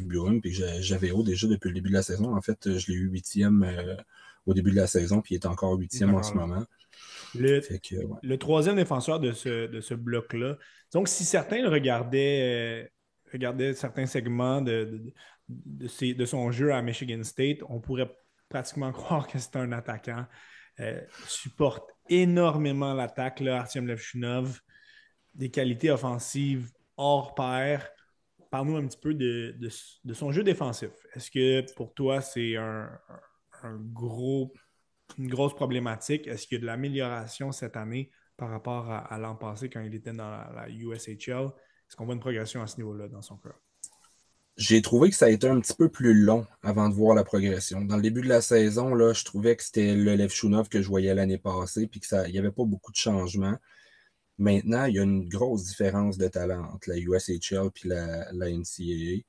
[0.00, 2.34] Burum, puis j'avais haut déjà depuis le début de la saison.
[2.34, 3.96] En fait, je l'ai eu huitième euh,
[4.46, 6.64] au début de la saison, puis il est encore huitième en ce moment.
[7.34, 10.58] Le, troisième défenseur de ce, de ce bloc-là.
[10.92, 12.92] Donc, si certains regardaient,
[13.32, 15.02] regardaient certains segments de,
[15.48, 18.14] de, de, son jeu à Michigan State, on pourrait
[18.52, 20.26] pratiquement croire que c'est un attaquant.
[20.80, 24.60] Euh, supporte énormément l'attaque, Artyom Levchunov.
[25.34, 27.88] Des qualités offensives hors pair.
[28.50, 29.56] Parle-nous un petit peu de,
[30.12, 30.90] son jeu défensif.
[31.14, 32.90] Est-ce que pour toi, c'est un,
[33.64, 36.26] une grosse problématique?
[36.26, 39.94] Est-ce qu'il y a de l'amélioration cette année par rapport à, l'an passé quand il
[39.94, 41.46] était dans la, USHL?
[41.46, 43.56] Est-ce qu'on voit une progression à ce niveau-là dans son cas?
[44.56, 47.24] J'ai trouvé que ça a été un petit peu plus long avant de voir la
[47.24, 47.80] progression.
[47.82, 50.82] Dans le début de la saison, là, je trouvais que c'était le Lev Shunov que
[50.82, 53.56] je voyais l'année passée, puis qu'il n'y avait pas beaucoup de changements.
[54.38, 58.50] Maintenant, il y a une grosse différence de talent entre la USHL et la, la
[58.50, 59.22] NCAA.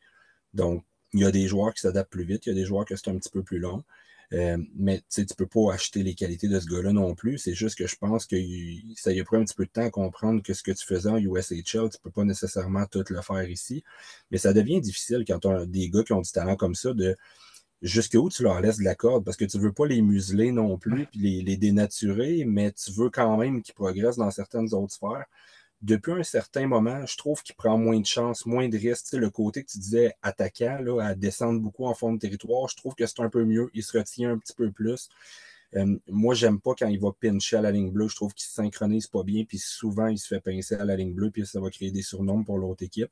[0.54, 2.86] Donc, il y a des joueurs qui s'adaptent plus vite, il y a des joueurs
[2.86, 3.84] qui c'est un petit peu plus long.
[4.34, 7.38] Euh, mais tu ne peux pas acheter les qualités de ce gars-là non plus.
[7.38, 8.36] C'est juste que je pense que
[8.96, 10.86] ça y a pris un petit peu de temps à comprendre que ce que tu
[10.86, 13.84] faisais en USHL, tu ne peux pas nécessairement tout le faire ici.
[14.32, 16.94] Mais ça devient difficile quand tu as des gars qui ont du talent comme ça
[16.94, 17.16] de
[17.84, 19.24] jusqu'où tu leur laisses de la corde?
[19.24, 22.72] Parce que tu ne veux pas les museler non plus puis les, les dénaturer, mais
[22.72, 25.26] tu veux quand même qu'ils progressent dans certaines autres sphères
[25.84, 29.14] depuis un certain moment, je trouve qu'il prend moins de chance, moins de risques.
[29.14, 32.78] le côté que tu disais attaquant, là, à descendre beaucoup en fond de territoire, je
[32.78, 33.70] trouve que c'est un peu mieux.
[33.74, 35.10] Il se retient un petit peu plus.
[35.76, 38.08] Euh, moi, j'aime pas quand il va pincher à la ligne bleue.
[38.08, 40.96] Je trouve qu'il se synchronise pas bien, puis souvent, il se fait pincer à la
[40.96, 43.12] ligne bleue, puis ça va créer des surnoms pour l'autre équipe.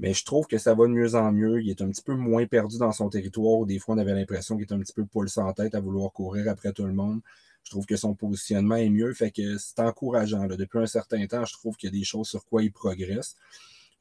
[0.00, 1.62] Mais je trouve que ça va de mieux en mieux.
[1.62, 3.66] Il est un petit peu moins perdu dans son territoire.
[3.66, 6.10] Des fois, on avait l'impression qu'il était un petit peu poule sans tête à vouloir
[6.12, 7.20] courir après tout le monde.
[7.64, 9.12] Je trouve que son positionnement est mieux.
[9.14, 10.46] Fait que c'est encourageant.
[10.46, 13.36] Depuis un certain temps, je trouve qu'il y a des choses sur quoi il progresse.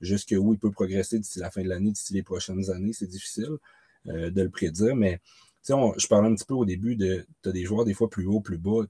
[0.01, 3.07] Jusque où il peut progresser d'ici la fin de l'année, d'ici les prochaines années, c'est
[3.07, 3.57] difficile
[4.07, 4.95] euh, de le prédire.
[4.95, 5.21] Mais
[5.67, 8.25] je parlais un petit peu au début de tu as des joueurs des fois plus
[8.25, 8.81] haut, plus bas.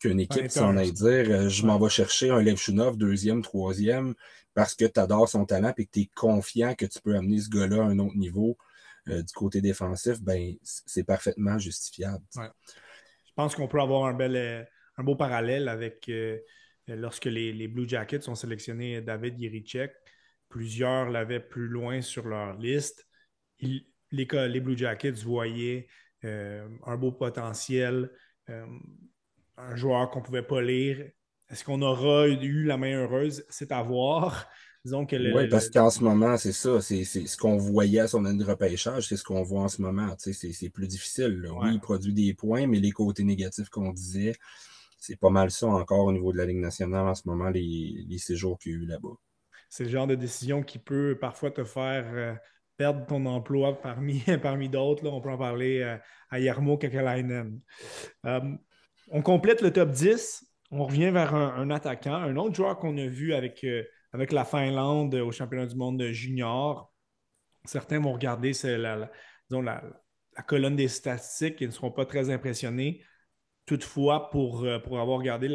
[0.00, 4.14] Qu'une équipe s'en aille dire euh, je m'en vais chercher un Levchunov, deuxième, troisième,
[4.52, 7.38] parce que tu adores son talent et que tu es confiant que tu peux amener
[7.38, 8.56] ce gars-là à un autre niveau
[9.08, 12.24] euh, du côté défensif, ben c'est parfaitement justifiable.
[13.32, 14.62] Je pense qu'on peut avoir un, bel, euh,
[14.98, 16.38] un beau parallèle avec euh,
[16.86, 19.90] lorsque les, Blue Jackets ont sélectionné David Yerichek.
[20.50, 23.08] Plusieurs l'avaient plus loin sur leur liste.
[23.60, 25.88] les, Blue Jackets voyaient
[26.24, 28.10] euh, un beau potentiel,
[28.48, 31.08] un joueur qu'on ne pouvait pas lire.
[31.48, 33.46] Est-ce qu'on aura eu la main heureuse?
[33.48, 34.46] C'est à voir.
[34.84, 36.80] Oui, parce qu'en ce moment, c'est ça.
[36.80, 39.80] C'est ce qu'on voyait à son année de repêchage, c'est ce qu'on voit en ce
[39.80, 40.14] moment.
[40.18, 41.46] C'est plus difficile.
[41.56, 44.34] Oui, il produit des points, mais les côtés négatifs qu'on disait,
[44.98, 48.04] c'est pas mal ça encore au niveau de la Ligue nationale en ce moment, les,
[48.08, 49.16] les séjours qu'il y a eu là-bas.
[49.68, 52.34] C'est le genre de décision qui peut parfois te faire euh,
[52.76, 55.06] perdre ton emploi parmi, parmi d'autres.
[55.06, 55.96] On peut en parler euh,
[56.30, 57.60] à Yarmo Kakalainen.
[58.26, 58.40] Euh,
[59.10, 60.44] on complète le top 10.
[60.72, 63.64] On revient vers un, un attaquant, un autre joueur qu'on a vu avec
[64.12, 66.92] avec la Finlande au championnat du monde junior.
[67.64, 69.10] Certains vont regarder la,
[70.46, 73.02] colonne des statistiques et ne seront pas très impressionnés.
[73.66, 75.48] Toutefois, pour, euh, avoir regardé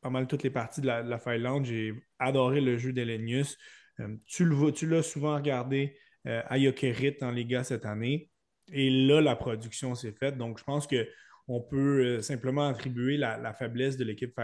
[0.00, 3.56] pas mal toutes les parties de la, Finlande, j'ai adoré le jeu d'Elenius.
[4.00, 8.30] Euh, tu l'as souvent regardé euh, à Jokerit les Liga cette année.
[8.72, 10.36] Et là, la production s'est faite.
[10.36, 14.38] Donc, je pense qu'on peut simplement attribuer la, faiblesse de l'équipe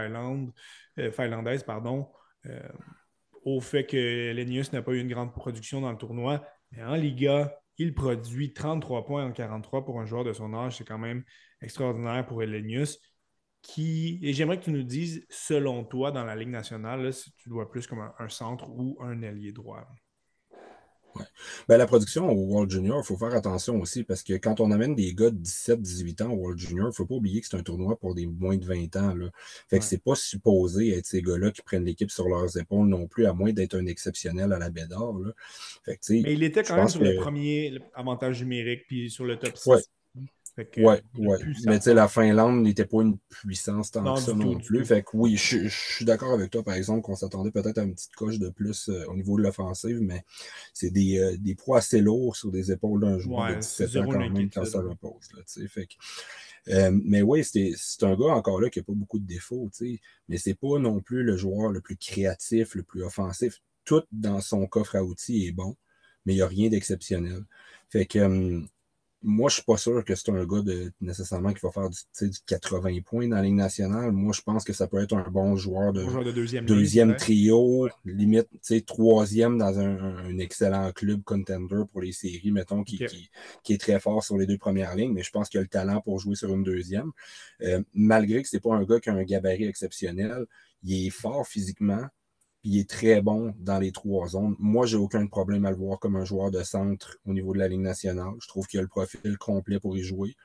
[1.13, 2.09] finlandaise pardon,
[3.43, 6.45] au fait que Lenius n'a pas eu une grande production dans le tournoi.
[6.71, 10.77] Mais en Liga, il produit 33 points en 43 pour un joueur de son âge.
[10.77, 11.23] C'est quand même
[11.61, 12.99] extraordinaire pour Elenius.
[13.61, 14.19] Qui...
[14.21, 17.69] Et j'aimerais que tu nous dises, selon toi, dans la Ligue nationale, si tu dois
[17.69, 19.87] plus comme un, centre ou un ailier droit.
[21.67, 24.71] Ben, la production au World Junior, il faut faire attention aussi parce que quand on
[24.71, 27.47] amène des gars de 17-18 ans au World Junior, il ne faut pas oublier que
[27.47, 29.15] c'est un tournoi pour des moins de 20 ans.
[29.15, 29.29] Là.
[29.67, 33.07] Fait que c'est pas supposé être ces gars-là qui prennent l'équipe sur leurs épaules non
[33.07, 35.13] plus, à moins d'être un exceptionnel à la Bédard.
[35.87, 39.89] Mais il était quand même sur le premier avantage numérique puis sur le top 6.
[40.77, 41.37] Oui, ouais.
[41.65, 44.85] Mais tu sais, la Finlande n'était pas une puissance tant que ça non plus.
[44.85, 47.93] Fait que oui, je, suis d'accord avec toi, par exemple, qu'on s'attendait peut-être à une
[47.93, 50.23] petite coche de plus euh, au niveau de l'offensive, mais
[50.73, 54.05] c'est des, euh, des poids assez lourds sur des épaules d'un joueur de 17 ans
[54.07, 55.29] quand même quand ça repose.
[55.35, 55.93] Là, fait que,
[56.69, 59.69] euh, mais oui, c'est un gars encore là qui n'a pas beaucoup de défauts,
[60.27, 63.61] mais c'est pas non plus le joueur le plus créatif, le plus offensif.
[63.85, 65.75] Tout dans son coffre à outils est bon,
[66.25, 67.43] mais il n'y a rien d'exceptionnel.
[67.89, 68.67] Fait que hum,
[69.21, 72.29] moi, je suis pas sûr que c'est un gars de, nécessairement qui va faire du,
[72.29, 74.11] du, 80 points dans la Ligue nationale.
[74.11, 78.47] Moi, je pense que ça peut être un bon joueur de, deuxième, deuxième trio, limite
[78.85, 83.03] troisième dans un, excellent club contender pour les séries, mettons, qui,
[83.63, 85.67] qui, est très fort sur les deux premières lignes, mais je pense qu'il a le
[85.67, 87.11] talent pour jouer sur une deuxième.
[87.61, 90.45] Euh, malgré que c'est pas un gars qui a un gabarit exceptionnel,
[90.83, 92.05] il est fort physiquement,
[92.61, 94.55] puis il est très bon dans les trois zones.
[94.59, 97.59] Moi, j'ai aucun problème à le voir comme un joueur de centre au niveau de
[97.59, 98.33] la Ligue nationale.
[98.41, 100.35] Je trouve qu'il a le profil complet pour y jouer.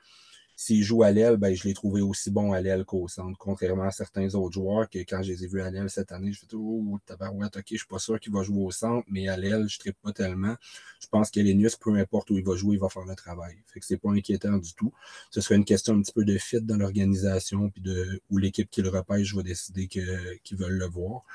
[0.57, 3.83] S'il joue à l'aile, ben, je l'ai trouvé aussi bon à l'aile qu'au centre, contrairement
[3.83, 6.39] à certains autres joueurs que quand je les ai vus à l'aile cette année, je
[6.39, 9.35] fais Oh, tabarouette, ok, je suis pas sûr qu'il va jouer au centre, mais à
[9.35, 10.55] l'aile, je ne pas tellement.
[11.01, 13.57] Je pense qu'Elenius, peu importe où il va jouer, il va faire le travail.
[13.65, 14.93] Fait que c'est pas inquiétant du tout.
[15.29, 18.69] Ce serait une question un petit peu de fit dans l'organisation, puis de où l'équipe
[18.69, 21.25] qui le repêche va décider qu'ils veulent le voir.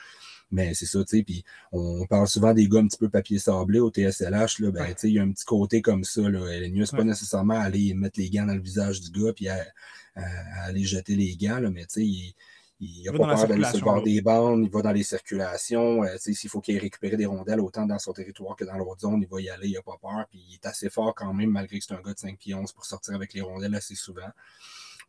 [0.51, 3.39] Mais c'est ça, tu sais, puis on parle souvent des gars un petit peu papier
[3.39, 6.23] sablé au TSLH, là, ben, tu sais, il y a un petit côté comme ça,
[6.23, 6.41] là.
[6.71, 9.65] Mieux, c'est pas nécessairement aller mettre les gants dans le visage du gars puis à,
[10.65, 12.35] aller jeter les gants, là, mais tu sais, il,
[12.81, 16.03] il n'a pas peur d'aller sur le bord des bandes, il va dans les circulations.
[16.03, 19.01] Euh, s'il faut qu'il ait récupéré des rondelles autant dans son territoire que dans l'autre
[19.01, 20.25] zone, il va y aller, il n'a pas peur.
[20.31, 22.55] Puis il est assez fort quand même, malgré que c'est un gars de 5 pieds
[22.55, 24.31] 11 pour sortir avec les rondelles assez souvent.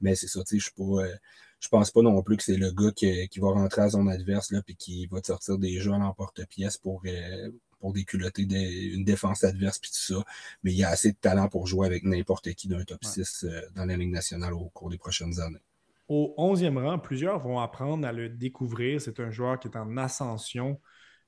[0.02, 1.06] Mais c'est ça, tu sais, je suis pas.
[1.06, 1.16] Euh,
[1.62, 4.52] je pense pas non plus que c'est le gars qui, va rentrer à son adverse
[4.52, 9.04] là, puis qui va te sortir des jeux à l'emporte-pièce pour, euh, pour déculotter une
[9.04, 10.26] défense adverse puis tout ça.
[10.64, 13.44] Mais il y a assez de talent pour jouer avec n'importe qui d'un top 6
[13.44, 15.62] euh, dans la Ligue nationale au cours des prochaines années.
[16.08, 19.00] Au 11e rang, plusieurs vont apprendre à le découvrir.
[19.00, 20.82] C'est un joueur qui est en ascension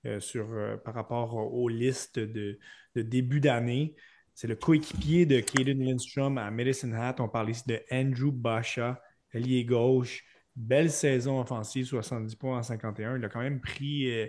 [0.06, 0.48] euh, sur,
[0.84, 2.58] par rapport aux listes de,
[2.96, 3.96] de début d'année.
[4.34, 7.18] C'est le coéquipier de Caden Lindstrom à Medicine Hat.
[7.20, 9.00] On parle ici de Andrew Basha
[9.34, 10.24] ailier gauche.
[10.56, 13.18] Belle saison offensive, 70 points en 51.
[13.18, 14.12] Il a quand même pris.
[14.12, 14.28] Euh,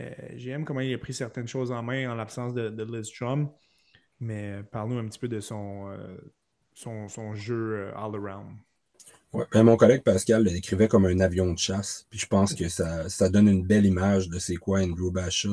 [0.00, 3.50] euh, j'aime comment il a pris certaines choses en main en l'absence de, de Lidstrom.
[4.18, 5.96] Mais euh, parle-nous un petit peu de son,
[6.74, 8.56] son, jeu all-around.
[9.52, 12.04] Ben, mon collègue Pascal le décrivait comme un avion de chasse.
[12.10, 15.50] Puis je pense que ça, ça donne une belle image de c'est quoi Andrew Basha.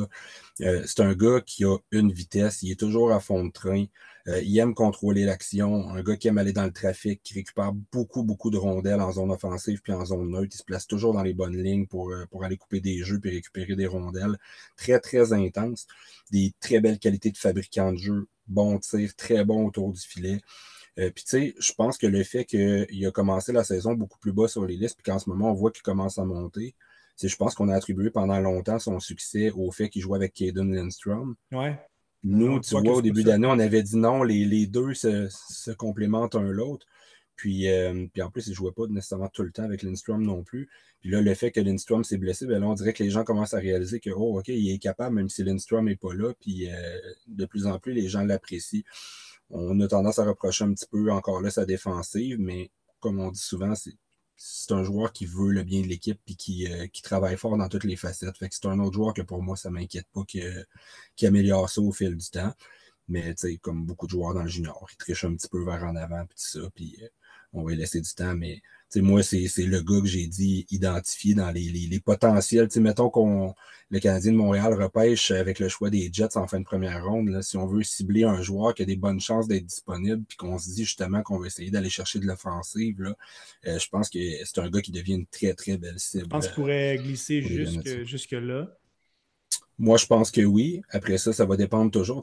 [0.57, 3.85] c'est un gars qui a une vitesse, il est toujours à fond de train.
[4.27, 5.89] Euh, il aime contrôler l'action.
[5.89, 9.11] Un gars qui aime aller dans le trafic, qui récupère beaucoup, beaucoup de rondelles en
[9.11, 10.53] zone offensive puis en zone neutre.
[10.53, 13.19] Il se place toujours dans les bonnes lignes pour, euh, pour aller couper des jeux
[13.19, 14.37] puis récupérer des rondelles.
[14.75, 15.87] Très, très intense.
[16.31, 18.27] Des très belles qualités de fabricant de jeu.
[18.47, 20.41] Bon tir, très bon autour du filet.
[20.99, 24.19] Euh, puis tu sais, je pense que le fait qu'il a commencé la saison beaucoup
[24.19, 26.75] plus bas sur les listes, puis qu'en ce moment, on voit qu'il commence à monter,
[27.15, 30.33] c'est je pense qu'on a attribué pendant longtemps son succès au fait qu'il jouait avec
[30.33, 31.35] Caden Lindstrom.
[31.51, 31.79] Ouais.
[32.23, 36.49] Nous, tu vois, au début d'année, on avait dit non, les, deux se, complémentent un
[36.49, 36.85] l'autre.
[37.35, 40.23] Puis, euh, puis en plus, il ne jouait pas nécessairement tout le temps avec Lindstrom
[40.23, 40.69] non plus.
[40.99, 43.23] Puis là, le fait que Lindstrom s'est blessé, ben là, on dirait que les gens
[43.23, 46.33] commencent à réaliser que, oh, OK, il est capable, même si Lindstrom n'est pas là.
[46.39, 48.81] Puis euh, de plus en plus, les gens l'apprécient.
[49.51, 53.31] On a tendance à reprocher un petit peu encore là sa défensive, mais comme on
[53.31, 53.93] dit souvent, c'est
[54.37, 57.57] c'est un joueur qui veut le bien de l'équipe et qui, euh, qui, travaille fort
[57.57, 58.37] dans toutes les facettes.
[58.37, 61.69] Fait que c'est un autre joueur que pour moi, ça ne m'inquiète pas qui améliore
[61.69, 62.53] ça au fil du temps.
[63.09, 65.95] Mais comme beaucoup de joueurs dans le junior, il triche un petit peu vers en
[65.95, 66.59] avant puis tout ça.
[66.59, 67.09] Euh,
[67.53, 68.61] on va lui laisser du temps, mais
[68.95, 72.69] moi, c'est le gars que j'ai dit identifié dans les, les, les potentiels.
[72.77, 73.53] mettons qu'on
[73.89, 77.29] le Canadien de Montréal repêche avec le choix des Jets en fin de première ronde.
[77.29, 80.35] Là, si on veut cibler un joueur qui a des bonnes chances d'être disponible, puis
[80.35, 83.15] qu'on se dit justement qu'on va essayer d'aller chercher de l'offensive,
[83.65, 86.25] euh, je pense que c'est un gars qui devient une très, très belle cible.
[86.25, 88.77] Je pense qu'il pourrait glisser jusque, jusque là.
[89.79, 90.81] Moi, je pense que oui.
[90.89, 92.21] Après ça, ça va dépendre toujours.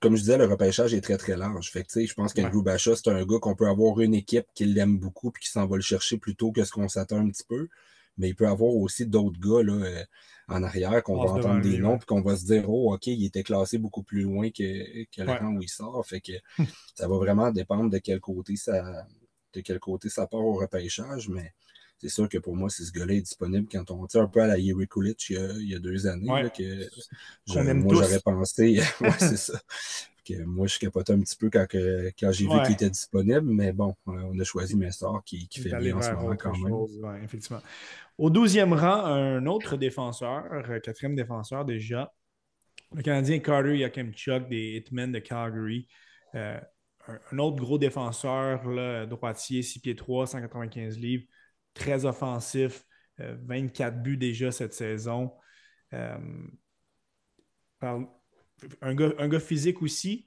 [0.00, 1.70] Comme je disais, le repêchage est très, très large.
[1.70, 2.62] Fait que, je pense qu'Andrew ouais.
[2.62, 5.66] Bacha, c'est un gars qu'on peut avoir une équipe qui l'aime beaucoup et qui s'en
[5.66, 7.68] va le chercher plutôt que ce qu'on s'attend un petit peu.
[8.18, 10.04] Mais il peut avoir aussi d'autres gars là, euh,
[10.48, 13.24] en arrière qu'on va entendre des noms et qu'on va se dire Oh, OK, il
[13.24, 15.42] était classé beaucoup plus loin que, que le ouais.
[15.42, 16.04] où il sort.
[16.06, 16.32] Fait que
[16.94, 19.06] ça va vraiment dépendre de quel côté ça
[19.52, 21.28] de quel côté ça part au repêchage.
[21.28, 21.52] Mais
[21.98, 24.40] c'est sûr que pour moi, si ce gars-là est disponible quand on tire un peu
[24.42, 26.42] à la Yuri Kulich il, il, y a deux années, ouais.
[26.42, 26.62] là, que
[27.46, 29.60] je, moi j'aurais pensé, ouais, c'est ça.
[30.24, 32.54] Que moi, je capotais un petit peu quand, que, quand j'ai Ouais.
[32.54, 35.96] vu qu'il était disponible, mais bon, euh, on a choisi Mestor qui, qui fait bien
[35.96, 36.68] en ce moment quand même.
[36.68, 37.62] chose, ouais, effectivement.
[38.18, 42.12] Au 12e rang, un autre défenseur, euh, quatrième défenseur déjà,
[42.94, 45.88] le Canadien Carter Yakemchuk des Hitmen de Calgary.
[46.34, 46.60] Euh,
[47.08, 51.24] un, un autre gros défenseur, là, droitier, 6 pieds 3, 195 livres,
[51.76, 52.84] très offensif,
[53.20, 55.32] euh, 24 buts déjà cette saison.
[55.92, 56.18] Euh,
[58.80, 60.26] un, gars, physique aussi.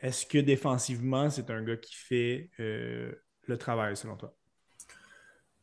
[0.00, 3.12] Est-ce que défensivement, c'est un gars qui fait euh,
[3.46, 4.34] le travail selon toi?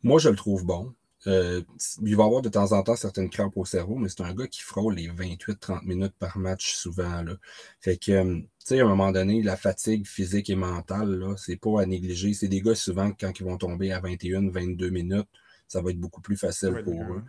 [0.04, 0.94] Moi, je le trouve bon.
[1.26, 1.62] Euh,
[2.04, 4.48] il va avoir de temps en temps certaines crampes au cerveau, mais c'est un gars
[4.48, 7.24] qui frôle les 28-30 minutes par match souvent.
[7.24, 7.36] Là.
[7.82, 8.42] Fait que, euh,
[8.76, 12.34] sais, à un moment donné, la fatigue physique et mentale, là, c'est pas à négliger.
[12.34, 15.28] C'est des gars souvent, quand ils vont tomber à 21-22 minutes,
[15.68, 17.24] ça va être beaucoup plus facile Ouais, pour eux.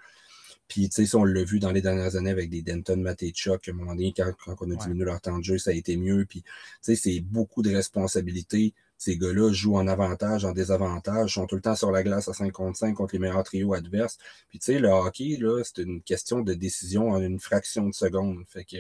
[0.69, 3.69] Puis, tu sais, si on l'a vu dans les dernières années avec des Denton Matechuk,
[3.69, 4.77] à un moment donné, quand, quand on a Ouais.
[4.77, 6.27] diminué leur temps de jeu, ça a été mieux.
[6.29, 6.49] Puis, tu
[6.83, 8.75] sais, c'est beaucoup de responsabilités.
[8.99, 12.35] Ces gars-là jouent en avantage, en désavantage, sont tout le temps sur la glace à
[12.35, 14.19] 5 contre 5 contre les meilleurs trios adverses.
[14.49, 18.43] Puis, tu sais, le hockey, c'est une question de décision en une fraction de seconde.
[18.49, 18.77] Fait que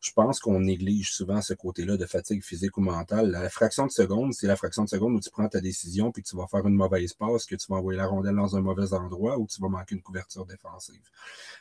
[0.00, 3.30] je pense qu'on néglige souvent ce côté-là de fatigue physique ou mentale.
[3.30, 6.22] La fraction de seconde, c'est la fraction de seconde où tu prends ta décision puis
[6.22, 8.92] tu vas faire une mauvaise passe, que tu vas envoyer la rondelle dans un mauvais
[8.94, 11.02] endroit ou tu vas manquer une couverture défensive.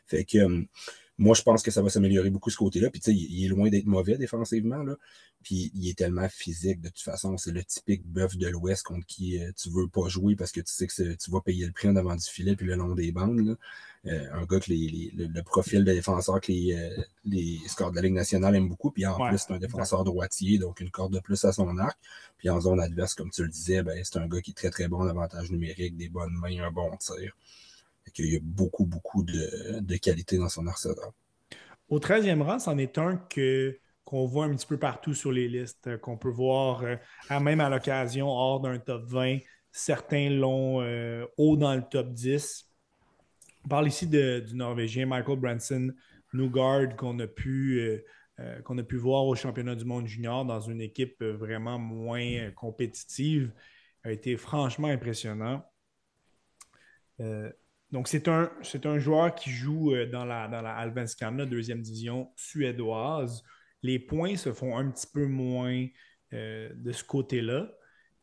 [0.05, 0.63] Fait que euh,
[1.17, 2.89] moi, je pense que ça va s'améliorer beaucoup ce côté-là.
[2.91, 4.95] Puis, tu sais, il est loin d'être mauvais défensivement, là.
[5.43, 7.37] Puis, il est tellement physique, de toute façon.
[7.37, 10.61] C'est le typique bœuf de l'Ouest contre qui euh, tu veux pas jouer parce que
[10.61, 12.93] tu sais que tu vas payer le prix en avant du filet puis le long
[12.95, 13.55] des bandes, là.
[14.05, 17.59] Euh, un gars que les, les- le, le profil de défenseur que les, euh, les
[17.67, 18.91] scores de la Ligue nationale aiment beaucoup.
[18.91, 21.77] Puis, en Ouais, plus, c'est un défenseur droitier, donc une corde de plus à son
[21.77, 21.97] arc.
[22.37, 24.69] Puis, en zone adverse, comme tu le disais, ben, c'est un gars qui est très,
[24.69, 27.33] très bon en avantage numérique, des bonnes mains, un bon tir.
[28.13, 31.11] Qu'il y a beaucoup, beaucoup de, de qualité dans son arsenal.
[31.89, 35.47] Au 13e rang, c'en est un que, qu'on voit un petit peu partout sur les
[35.47, 36.95] listes, euh, qu'on peut voir euh,
[37.39, 39.39] même à l'occasion hors d'un top 20.
[39.71, 42.65] Certains l'ont euh, haut dans le top 10.
[43.65, 45.93] On parle ici de- du Norvégien Michael Branson
[46.33, 48.01] Nugard qu'on a pu.
[48.63, 53.51] qu'on a pu voir au championnat du monde junior dans une équipe vraiment moins compétitive,
[54.03, 55.65] a été franchement impressionnant.
[57.19, 57.51] Euh,
[57.91, 58.51] donc, c'est un,
[58.83, 63.43] un joueur qui joue euh, dans la, dans la deuxième division suédoise.
[63.81, 65.87] Les points se font un petit peu moins
[66.33, 67.71] euh, de ce côté-là.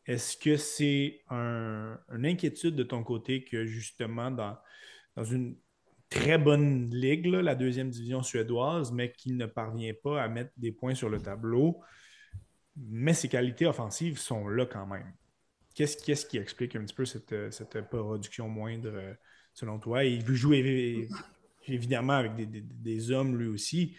[0.05, 4.55] Est-ce que c'est un- une inquiétude de ton côté que justement dans,
[5.15, 5.57] dans une
[6.09, 10.71] très bonne ligue, la deuxième division suédoise, mais qu'il ne parvient pas à mettre des
[10.71, 11.81] points sur le tableau,
[12.75, 15.11] mais ses qualités offensives sont là quand même?
[15.73, 19.13] Qu'est-ce, qui explique un petit peu cette, cette production moindre euh,
[19.55, 20.03] selon toi?
[20.03, 21.09] Il veut jouer évi-
[21.67, 23.95] évidemment avec des, des- hommes lui aussi,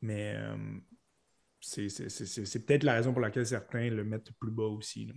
[0.00, 0.56] mais euh,
[1.60, 5.12] c'est, peut-être la raison pour laquelle certains le mettent plus bas aussi.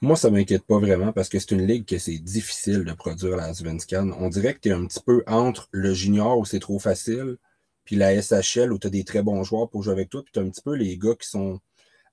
[0.00, 3.36] Moi, ça m'inquiète pas vraiment parce que c'est une ligue que c'est difficile de produire
[3.36, 4.12] la Svenskan.
[4.18, 7.36] On dirait que tu es un petit peu entre le junior où c'est trop facile,
[7.84, 10.32] puis la SHL où tu as des très bons joueurs pour jouer avec toi, puis
[10.32, 11.60] tu as un petit peu les gars qui sont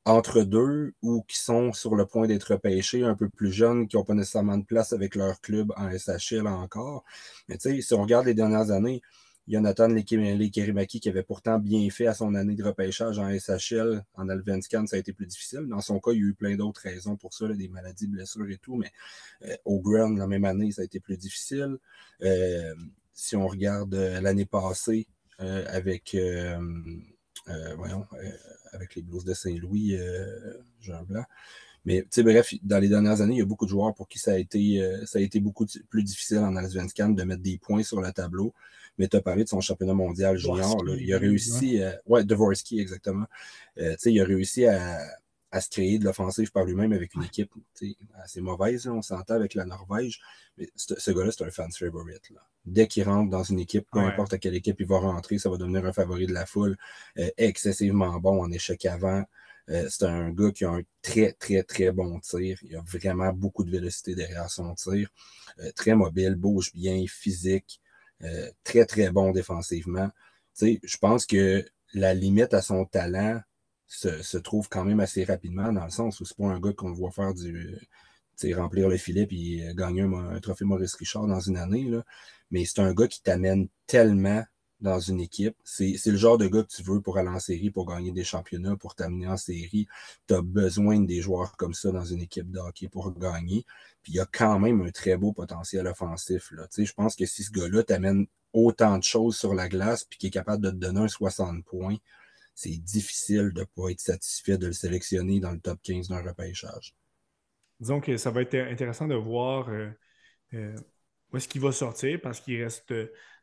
[0.08, 3.97] entre deux ou qui sont sur le point d'être repêchés, un peu plus jeunes, qui
[3.97, 7.03] n'ont pas nécessairement de place avec leur club en SHL encore.
[7.49, 9.01] Mais tu sais, si on regarde les dernières années,
[9.49, 14.30] Jonathan Lekerimaki qui avait pourtant bien fait à son année de repêchage en SHL, en
[14.30, 15.66] Alvenscan, ça a été plus difficile.
[15.68, 18.49] Dans son cas, il y a eu plein d'autres raisons pour ça, des maladies, blessures
[18.49, 18.91] et tout, mais
[19.43, 21.78] euh, au Grand, la même année, ça a été plus difficile.
[22.24, 22.74] Euh,
[23.14, 25.08] si on regarde euh, l'année passée
[25.39, 26.18] avec,
[27.77, 28.31] voyons, euh,
[28.73, 31.23] avec les Blues de Saint-Louis, euh, Jean Blanc,
[31.88, 34.09] mais tu sais, bref, dans les dernières années, il y a beaucoup de joueurs pour
[34.09, 37.41] qui ça a été, euh, ça a été beaucoup plus difficile en Allsvenskan de mettre
[37.41, 38.53] des points sur le tableau.
[38.97, 40.83] Mais tu as parlé de son championnat mondial junior.
[40.83, 40.95] Là.
[40.99, 43.25] Il a réussi, ouais, ouais Dvorsky, exactement.
[43.77, 44.99] Euh, tu sais, il a réussi à,
[45.52, 48.86] à se créer de l'offensive par lui-même avec une équipe tu sais, assez mauvaise.
[48.86, 50.20] Là, on s'entend avec la Norvège.
[50.58, 52.30] Mais ce gars-là, c'est un fan favorite.
[52.32, 52.41] Là.
[52.66, 54.06] Dès qu'il rentre dans une équipe, peu Ouais.
[54.06, 56.76] importe à quelle équipe il va rentrer, ça va devenir un favori de la foule.
[57.18, 59.24] Euh, excessivement bon en échec avant.
[59.70, 62.58] Euh, c'est un gars qui a un très, très, très bon tir.
[62.64, 65.10] Il a vraiment beaucoup de vélocité derrière son tir.
[65.60, 67.82] Euh, très mobile, bouge bien, physique.
[68.24, 70.10] Euh, très, très bon défensivement.
[70.60, 73.39] je pense que la limite à son talent
[73.88, 76.93] se, trouve quand même assez rapidement, dans le sens où c'est pas un gars qu'on
[76.93, 77.79] voit faire du
[78.53, 81.89] remplir le filet et gagner un, trophée Maurice Richard dans une année.
[81.89, 82.03] Là.
[82.51, 84.43] Mais c'est un gars qui t'amène tellement
[84.79, 85.55] dans une équipe.
[85.63, 88.23] C'est le genre de gars que tu veux pour aller en série, pour gagner des
[88.23, 89.88] championnats, pour t'amener en série.
[90.27, 93.65] Tu as besoin des joueurs comme ça dans une équipe de hockey pour gagner.
[94.03, 96.51] Puis il y a quand même un très beau potentiel offensif.
[96.51, 96.67] Là.
[96.77, 100.27] Je pense que si ce gars-là t'amène autant de choses sur la glace puis qu'il
[100.27, 101.97] est capable de te donner un 60 points,
[102.58, 106.24] c'est difficile de ne pas être satisfait de le sélectionner dans le top 15 d'un
[106.24, 106.95] repêchage.
[107.80, 109.91] Disons que ça va être intéressant de voir euh,
[110.55, 110.76] euh,
[111.32, 112.91] où est-ce qu'il va sortir parce qu'il reste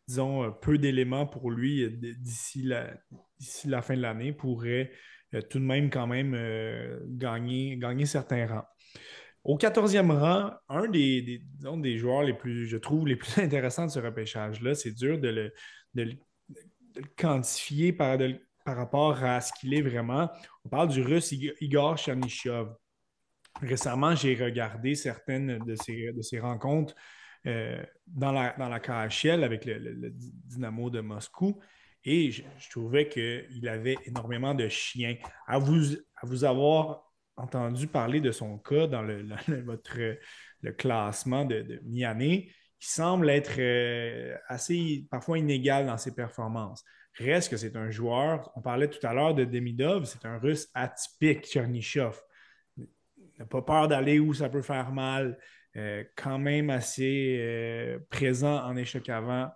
[0.09, 1.89] disons, euh, peu d'éléments pour lui
[2.19, 2.93] d'ici la,
[3.67, 4.91] la fin de l'année pourrait
[5.49, 6.37] tout de même quand même
[7.17, 8.67] gagner, gagner certains rangs.
[9.45, 13.91] Au 14e rang, un des, des, joueurs les plus, je trouve, les plus intéressants de
[13.91, 15.55] ce repêchage-là, c'est dur de le,
[16.95, 18.19] de quantifier par,
[18.65, 20.31] par, rapport à ce qu'il est vraiment.
[20.65, 22.75] On parle du russe Igor Chernyshov.
[23.61, 26.95] Récemment, j'ai regardé certaines de ses, rencontres
[27.47, 31.61] euh, dans, la, dans la KHL avec le, Dynamo de Moscou.
[32.05, 35.17] Et je, trouvais qu'il avait énormément de chiens.
[35.47, 39.27] À vous, avoir entendu parler de son cas dans le,
[39.65, 39.99] votre,
[40.77, 42.51] classement de, de mi-année,
[42.85, 46.85] il semble être euh, assez, parfois inégal dans ses performances.
[47.19, 50.69] Reste que c'est un joueur, on parlait tout à l'heure de Demidov, c'est un russe
[50.75, 52.21] atypique, Chernyshov.
[53.39, 55.39] N'a pas peur d'aller où ça peut faire mal.
[55.77, 59.51] Euh, quand même assez euh, présent en échec avant.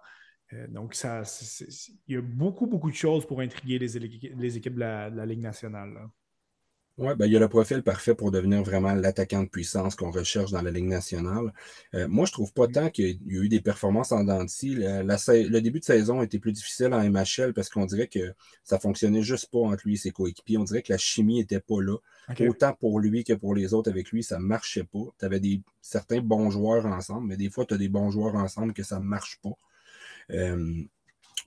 [0.53, 1.23] Euh, donc, ça,
[2.09, 3.99] il y a beaucoup, beaucoup de choses pour intriguer les,
[4.37, 6.09] les équipes de la, Ligue nationale.
[6.99, 10.11] Oui, ben, il y a le profil parfait pour devenir vraiment l'attaquant de puissance qu'on
[10.11, 11.53] recherche dans la Ligue nationale.
[11.95, 15.81] moi, je trouve pas tant qu'il y a eu des performances en dents le début
[15.81, 18.35] de saison était plus difficile en MHL parce qu'on dirait que
[18.65, 20.59] ça fonctionnait juste pas entre lui et ses coéquipiers.
[20.59, 21.97] On dirait que la chimie était pas là.
[22.41, 25.05] Autant pour lui que pour les autres avec lui, ça ne marchait pas.
[25.19, 28.35] Tu avais des, certains bons joueurs ensemble, mais des fois, tu as des bons joueurs
[28.35, 29.57] ensemble que ça ne marche pas.
[30.33, 30.83] Euh,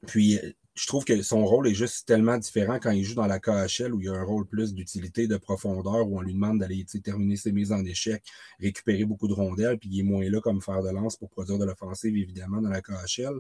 [0.08, 0.40] puis,
[0.82, 3.94] je trouve que son rôle est juste tellement différent quand il joue dans la KHL
[3.94, 6.84] où il y a un rôle plus d'utilité, de profondeur, où on lui demande d'aller
[7.04, 8.24] terminer ses mises en échec,
[8.60, 11.60] récupérer beaucoup de rondelles, puis il est moins là comme faire de lance pour produire
[11.60, 13.40] de l'offensive, évidemment, dans la KHL.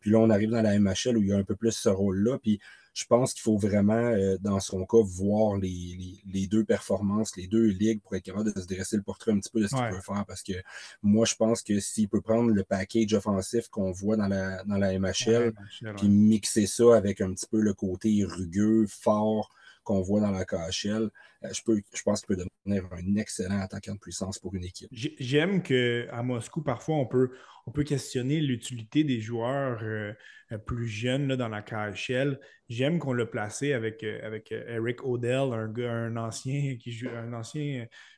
[0.00, 1.90] Puis là, on arrive dans la MHL où il y a un peu plus ce
[1.90, 2.38] rôle-là.
[2.38, 2.58] Puis
[2.92, 7.66] je pense qu'il faut vraiment, euh, dans son cas, voir les, deux performances, les deux
[7.66, 9.88] ligues pour être capable de se dresser le portrait un petit peu de ce qu'il
[9.88, 10.24] peut faire.
[10.26, 10.54] Parce que
[11.02, 14.76] moi, je pense que s'il peut prendre le package offensif qu'on voit dans la, dans
[14.76, 15.52] la MHL,
[15.96, 19.50] puis mixer ça avec un petit peu le côté rugueux, fort,
[19.84, 21.10] qu'on voit dans la KHL,
[21.44, 24.64] euh, je, peux, je pense qu'il peut devenir un excellent attaquant de puissance pour une
[24.64, 24.88] équipe.
[24.92, 27.30] J'aime qu'à Moscou, parfois, on peut,
[27.66, 30.12] on peut questionner l'utilité des joueurs euh,
[30.58, 32.38] plus jeunes dans la KHL.
[32.68, 36.92] J'aime qu'on l'a placé avec, euh, avec Eric Odell, un, ancien, qui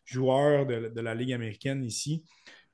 [0.04, 2.24] joueur de, la Ligue américaine ici.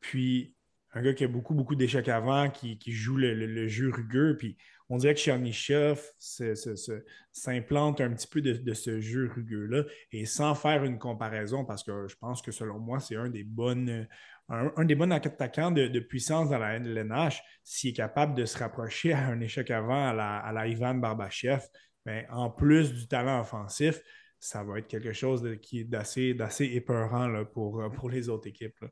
[0.00, 0.54] Puis,
[0.94, 4.36] un gars qui a beaucoup, beaucoup d'échecs avant, qui, joue le, le, jeu rugueux.
[4.38, 4.56] Puis,
[4.90, 10.84] on dirait que Chernyshov s'implante un petit peu de, ce jeu rugueux-là et sans faire
[10.84, 14.08] une comparaison, parce que je pense que selon moi, c'est un des bonnes.
[14.50, 19.12] Un, des bons attaquants de, puissance dans la LNH, s'il est capable de se rapprocher
[19.12, 21.60] à un échec avant à la, Ivan Barbachev,
[22.06, 24.00] mais ben, en plus du talent offensif,
[24.40, 28.84] ça va être quelque chose qui est d'assez épeurant pour, pour les autres équipes.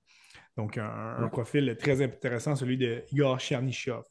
[0.57, 4.05] Donc, un, profil très intéressant, celui de Igor Chernyshov.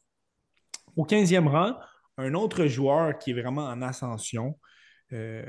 [0.96, 1.76] Au 15e rang,
[2.18, 4.58] un autre joueur qui est vraiment en ascension,
[5.12, 5.44] euh,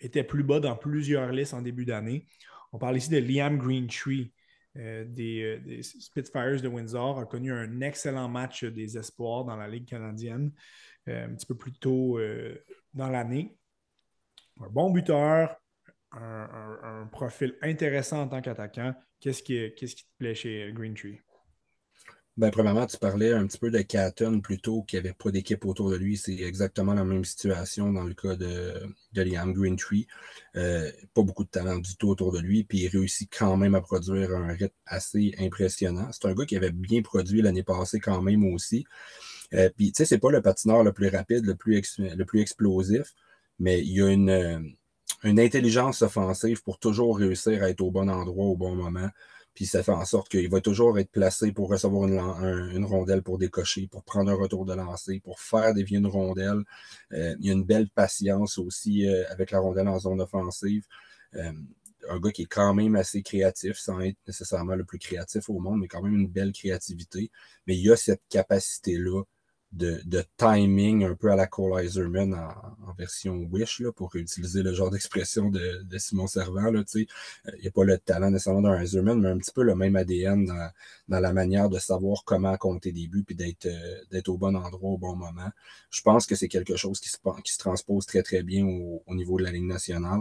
[0.00, 2.26] était plus bas dans plusieurs listes en début d'année.
[2.72, 4.32] On parle ici de Liam Greentree
[4.76, 9.56] euh, des, euh, des, Spitfires de Windsor, a connu un excellent match des espoirs dans
[9.56, 10.52] la Ligue canadienne
[11.06, 12.20] un petit peu plus tôt
[12.92, 13.56] dans l'année.
[14.60, 15.56] Un bon buteur,
[16.12, 18.94] un, profil intéressant en tant qu'attaquant.
[19.18, 21.18] Qu'est-ce qui, qui, te plaît chez Greentree?
[22.38, 25.90] Ben, premièrement, tu parlais un petit peu de Catton plutôt, qui avait pas d'équipe autour
[25.90, 26.16] de lui.
[26.16, 28.74] C'est exactement la même situation dans le cas de,
[29.12, 30.06] Liam Greentree.
[30.54, 33.74] Euh, pas beaucoup de talent du tout autour de lui, puis il réussit quand même
[33.74, 36.10] à produire un rythme assez impressionnant.
[36.12, 38.84] C'est un gars qui avait bien produit l'année passée quand même aussi.
[39.54, 42.40] Euh, puis, tu sais, c'est pas le patineur le plus rapide, le plus, le plus
[42.40, 43.14] explosif,
[43.58, 44.76] mais il y a une,
[45.24, 49.10] une intelligence offensive pour toujours réussir à être au bon endroit au bon moment.
[49.58, 53.38] Puis ça fait en sorte qu'il va toujours être placé pour recevoir une, rondelle pour
[53.38, 56.62] décocher, pour prendre un retour de lancer, pour faire dévier une rondelle.
[57.12, 60.86] Euh, il y a une belle patience aussi euh, avec la rondelle en zone offensive.
[61.34, 61.50] Euh,
[62.08, 65.58] un gars qui est quand même assez créatif, sans être nécessairement le plus créatif au
[65.58, 67.32] monde, mais quand même une belle créativité.
[67.66, 69.24] Mais il y a cette capacité-là
[69.72, 74.72] de, timing un peu à la Cole Iserman en, version Wish, là, pour utiliser le
[74.72, 76.72] genre d'expression de, Simon Servant.
[76.94, 77.06] Il
[77.60, 80.46] n'y a pas le talent nécessairement d'un Iserman, mais un petit peu le même ADN
[80.46, 84.90] dans, la manière de savoir comment compter des buts puis d'être euh, au bon endroit
[84.90, 85.50] au bon moment.
[85.90, 89.02] Je pense que c'est quelque chose qui se, qui se transpose très, très bien au,
[89.06, 90.20] au niveau de la Ligue nationale.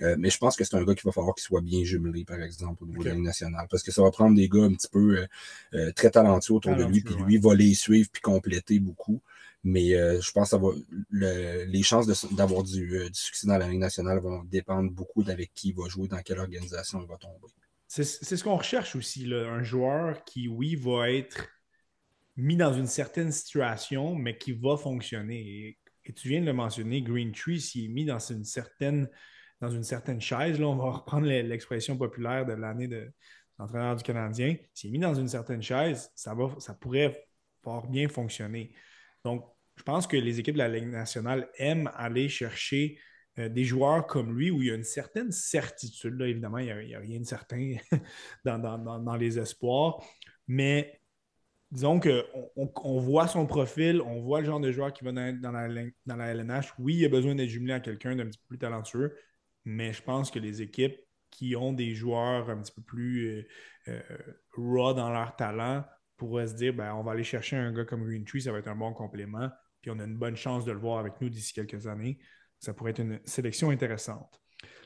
[0.00, 2.24] Euh, mais je pense que c'est un gars qu'il va falloir qu'il soit bien jumelé,
[2.24, 3.66] par exemple, au niveau de la Ligue nationale.
[3.70, 5.26] Parce que ça va prendre des gars un petit peu euh,
[5.74, 9.20] euh, très talentueux autour de lui, puis lui va les suivre puis compléter beaucoup.
[9.64, 10.70] Mais je pense que ça va,
[11.12, 15.76] les chances d'avoir du, succès dans la Ligue nationale vont dépendre beaucoup d'avec qui il
[15.76, 17.46] va jouer, dans quelle organisation il va tomber.
[17.86, 21.46] C'est ce qu'on recherche aussi, là, un joueur qui, oui, va être
[22.36, 25.78] mis dans une certaine situation, mais qui va fonctionner.
[26.04, 29.08] Et, tu viens de le mentionner, Green Tree, s'il est mis dans une certaine
[29.62, 30.58] dans une certaine chaise.
[30.58, 33.12] Là, on va reprendre l'expression populaire de l'année de
[33.58, 34.56] l'entraîneur du Canadien.
[34.74, 37.28] S'il est mis dans une certaine chaise, ça, va, ça pourrait
[37.62, 38.74] fort bien fonctionner.
[39.24, 39.46] Donc,
[39.76, 42.98] je pense que les équipes de la Ligue nationale aiment aller chercher
[43.38, 46.18] euh, des joueurs comme lui où il y a une certaine certitude.
[46.18, 47.76] Là, évidemment, il n'y a, rien de certain
[48.44, 50.02] dans, les espoirs.
[50.48, 51.00] Mais
[51.70, 55.40] disons qu'on on voit son profil, on voit le genre de joueur qui va dans,
[55.40, 55.68] dans, la,
[56.04, 56.74] dans la LNH.
[56.80, 59.16] Oui, il a besoin d'être jumelé à quelqu'un d'un petit peu plus talentueux,
[59.64, 60.98] mais je pense que les équipes
[61.30, 63.42] qui ont des joueurs un petit peu plus euh,
[63.88, 64.02] euh,
[64.56, 65.84] raw dans leur talent
[66.16, 68.58] pourraient se dire ben, on va aller chercher un gars comme Green Tree, ça va
[68.58, 69.48] être un bon complément,
[69.80, 72.18] puis on a une bonne chance de le voir avec nous d'ici quelques années.
[72.60, 74.40] Ça pourrait être une sélection intéressante.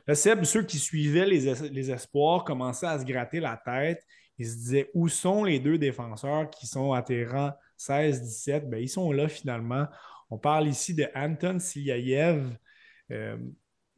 [0.07, 4.03] Là, Seb, ceux qui suivaient les, espoirs commençaient à se gratter la tête.
[4.39, 9.11] Ils se disaient où sont les deux défenseurs qui sont à 16-17 ben, Ils sont
[9.13, 9.87] là finalement.
[10.31, 12.57] On parle ici de Anton Silyayev.
[13.11, 13.37] Euh,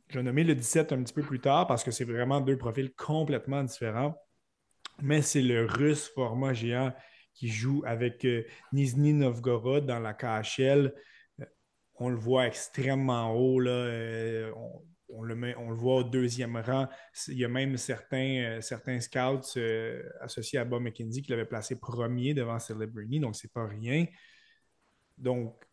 [0.09, 2.57] je vais nommer le 17 un petit peu plus tard parce que c'est vraiment deux
[2.57, 4.17] profils complètement différents.
[5.01, 6.93] Mais c'est le russe format géant
[7.35, 10.93] qui joue avec euh, Nizhny Novgorod dans la KHL.
[11.41, 11.45] Euh,
[11.97, 13.61] on le voit extrêmement haut.
[13.61, 14.53] Là, euh,
[15.11, 16.89] on, le voit au deuxième rang.
[17.29, 19.59] Il y a même certains, certains scouts
[20.21, 24.05] associés à Bob McKenzie qui l'avaient placé premier devant Celebrini, donc c'est pas rien.
[25.17, 25.65] Donc,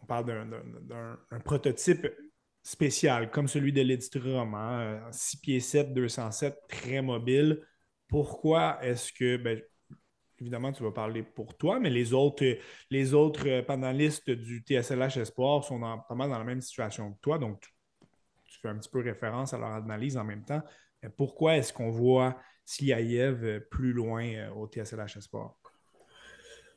[0.00, 0.48] on parle
[0.82, 2.06] d'un prototype
[2.64, 7.60] spécial, comme celui de Lidstrom, hein, 6 pieds 7, 207, très mobile.
[8.08, 9.60] Pourquoi est-ce que, ben,
[10.40, 12.58] évidemment, tu vas parler pour toi, mais les autres,
[12.90, 17.38] les autres panélistes du TSLH Espoir sont pas mal dans la même situation que toi,
[17.38, 20.62] donc tu, fais un petit peu référence à leur analyse en même temps.
[21.18, 25.54] pourquoi est-ce qu'on voit Sliaïev plus loin euh, au TSLH Espoir?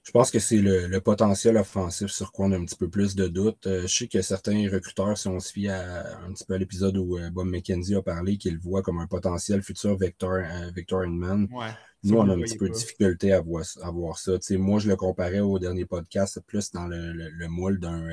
[0.08, 3.14] Je pense que c'est le, potentiel offensif sur quoi on a un petit peu plus
[3.14, 3.68] de doutes.
[3.68, 6.58] Euh, je sais que certains recruteurs, si on se fie à, un petit peu à
[6.58, 10.72] l'épisode où euh, Bob McKenzie a parlé, qu'il voit comme un potentiel futur Victor, euh,
[10.74, 11.50] Victor Inman.
[12.06, 13.92] Nous, on a un petit peu de difficulté à voir, ça.
[14.52, 18.08] moi, je le comparais au dernier podcast, plus dans le, moule d'un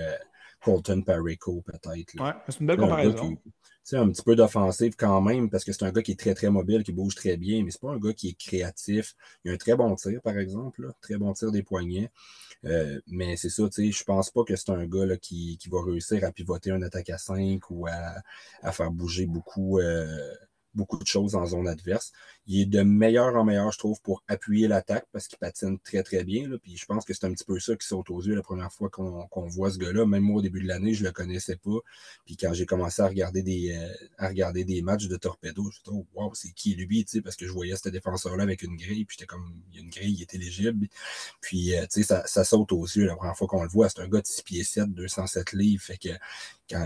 [0.64, 2.20] Colton Parico, peut-être.
[2.20, 3.38] Ouais, c'est une belle comparaison
[3.85, 6.35] sais, un petit peu d'offensive quand même, parce que c'est un gars qui est très,
[6.35, 9.14] très mobile, qui bouge très bien, mais c'est pas un gars qui est créatif.
[9.45, 12.11] Il a un très bon tir, par exemple, très bon tir des poignets.
[12.64, 15.59] Euh, mais c'est ça, tu sais, je pense pas que c'est un gars là, qui,
[15.59, 18.16] qui, va réussir à pivoter un attaque à 5 ou à,
[18.62, 20.35] à faire bouger beaucoup, euh,
[20.74, 22.12] beaucoup de choses en zone adverse.
[22.46, 26.02] Il est de meilleur en meilleur, je trouve, pour appuyer l'attaque parce qu'il patine très,
[26.02, 26.48] très bien.
[26.48, 26.56] Là.
[26.62, 28.72] Puis je pense que c'est un petit peu ça qui saute aux yeux la première
[28.72, 30.06] fois qu'on voit ce gars-là.
[30.06, 31.78] Même moi, au début de l'année, je le connaissais pas.
[32.26, 35.66] Puis quand j'ai commencé à regarder des, euh, à regarder des matchs de Torpedo, je
[35.66, 37.88] me suis dit, oh, wow, c'est qui lui, tu sais, parce que je voyais ce
[37.88, 39.04] défenseur-là avec une grille.
[39.04, 40.88] Puis j'étais comme, il y a une grille, il est éligible.
[41.40, 43.88] Puis, euh, tu sais, ça, ça, saute aux yeux la première fois qu'on le voit.
[43.88, 45.82] C'est un gars de 6 pieds 7, 207 livres.
[45.82, 46.10] Fait que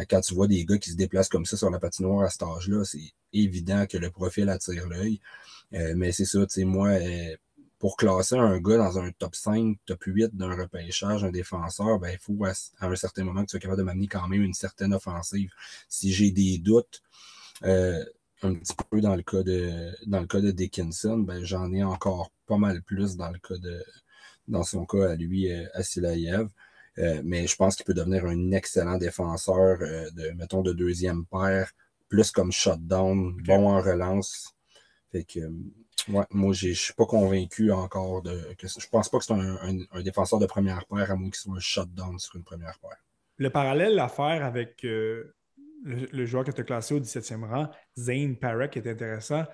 [0.09, 2.43] quand, tu vois des gars qui se déplacent comme ça sur la patinoire à cet
[2.43, 5.21] âge-là, c'est évident que le profil attire l'œil.
[5.75, 7.37] Euh, mais c'est ça, tu sais, moi, euh,
[7.79, 12.11] pour classer un gars dans un top 5, top 8 d'un repêchage, un défenseur, ben,
[12.13, 14.55] il faut à, un certain moment que tu sois capable de m'amener quand même une
[14.55, 15.51] certaine offensive.
[15.89, 17.03] Si j'ai des doutes,
[17.65, 18.05] euh,
[18.43, 21.83] un petit peu dans le cas de dans le cas de Dickinson, ben, j'en ai
[21.83, 23.85] encore pas mal plus dans le cas de
[24.49, 26.49] dans son cas à lui, à Silayev.
[27.25, 31.71] Mais je pense qu'il peut devenir un excellent défenseur de, mettons, de deuxième paire,
[32.09, 34.55] plus comme shutdown, bon en relance.
[35.13, 35.41] Fait que,
[36.09, 38.55] ouais, moi, je suis pas convaincu encore de.
[38.59, 41.57] Que, je pense pas que c'est un, défenseur de première paire, à moins qu'il soit
[41.57, 42.99] un shutdown sur une première paire.
[43.37, 45.35] Le parallèle à faire avec euh,
[45.85, 49.45] le, joueur que tu as classé au 17e rang, Zane Parek, est intéressant.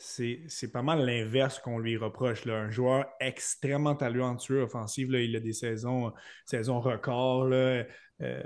[0.00, 2.46] C'est pas mal l'inverse qu'on lui reproche.
[2.46, 2.54] Là.
[2.54, 5.08] Un joueur extrêmement talentueux offensif.
[5.10, 5.20] Là.
[5.20, 6.12] Il a des saisons,
[6.46, 7.44] saisons records.
[7.46, 7.84] Là.
[8.22, 8.42] Euh,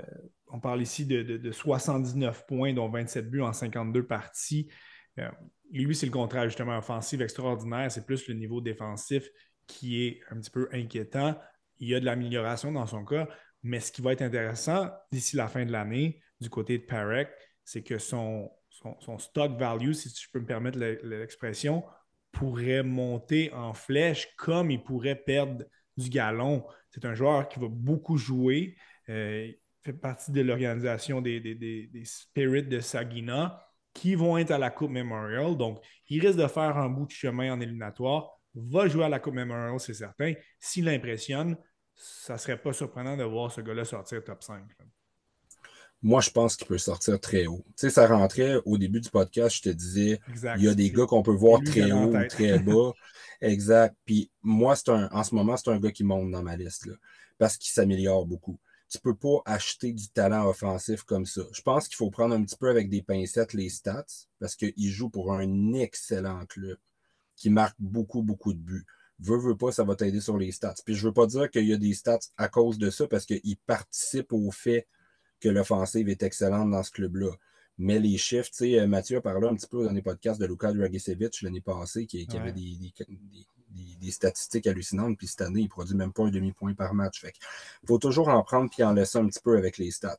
[0.47, 4.67] on parle ici de, 79 points, dont 27 buts en 52 parties.
[5.19, 5.29] Euh,
[5.71, 7.89] lui, c'est le contraire, justement, offensive extraordinaire.
[7.89, 9.29] C'est plus le niveau défensif
[9.65, 11.39] qui est un petit peu inquiétant.
[11.79, 13.27] Il y a de l'amélioration dans son cas,
[13.63, 17.29] Mais ce qui va être intéressant d'ici la fin de l'année, du côté de Parek,
[17.63, 18.51] c'est que son,
[18.99, 21.83] son, stock value, si je peux me permettre l'expression,
[22.31, 25.65] pourrait monter en flèche comme il pourrait perdre
[25.97, 26.65] du galon.
[26.89, 28.75] C'est un joueur qui va beaucoup jouer.
[29.09, 33.61] Euh, il fait partie de l'organisation des, Spirits de Sagina
[33.93, 35.55] qui vont être à la Coupe Memorial.
[35.55, 35.79] Donc,
[36.09, 38.29] il risque de faire un bout de chemin en éliminatoire.
[38.53, 40.33] Va jouer à la Coupe Memorial, c'est certain.
[40.59, 41.57] S'il impressionne,
[41.95, 44.63] ça ne serait pas surprenant de voir ce gars-là sortir top 5
[46.05, 47.65] moi, je pense qu'il peut sortir très haut.
[47.69, 50.19] Tu sais, ça rentrait au début du podcast, je te disais,
[50.55, 52.93] il y a des gars qu'on peut voir très haut ou très bas.
[53.41, 53.97] exact.
[54.05, 56.85] Puis moi, c'est un, en ce moment, c'est un gars qui monte dans ma liste,
[56.85, 56.93] là,
[57.39, 58.59] parce qu'il s'améliore beaucoup.
[58.87, 61.41] Tu peux pas acheter du talent offensif comme ça.
[61.51, 64.05] Je pense qu'il faut prendre un petit peu avec des pincettes les stats,
[64.39, 66.77] parce qu'il joue pour un excellent club
[67.35, 68.85] qui marque beaucoup, beaucoup de buts.
[69.17, 70.75] Veux, veux pas, ça va t'aider sur les stats.
[70.85, 73.25] Puis je veux pas dire qu'il y a des stats à cause de ça, parce
[73.25, 74.87] qu'il participe au fait
[75.39, 77.31] que l'offensive est excellente dans ce club-là.
[77.77, 80.39] Mais les chiffres, tu sais, euh, Mathieu a parlé un petit peu dans les podcasts
[80.39, 85.95] de Luka Dragicevic l'année passée, qui, avait des, statistiques hallucinantes, puis cette année, il produit
[85.95, 87.19] même pas un demi-point par match.
[87.19, 87.33] Fait
[87.83, 90.15] il faut toujours en prendre puis en laisser un petit peu avec les stats.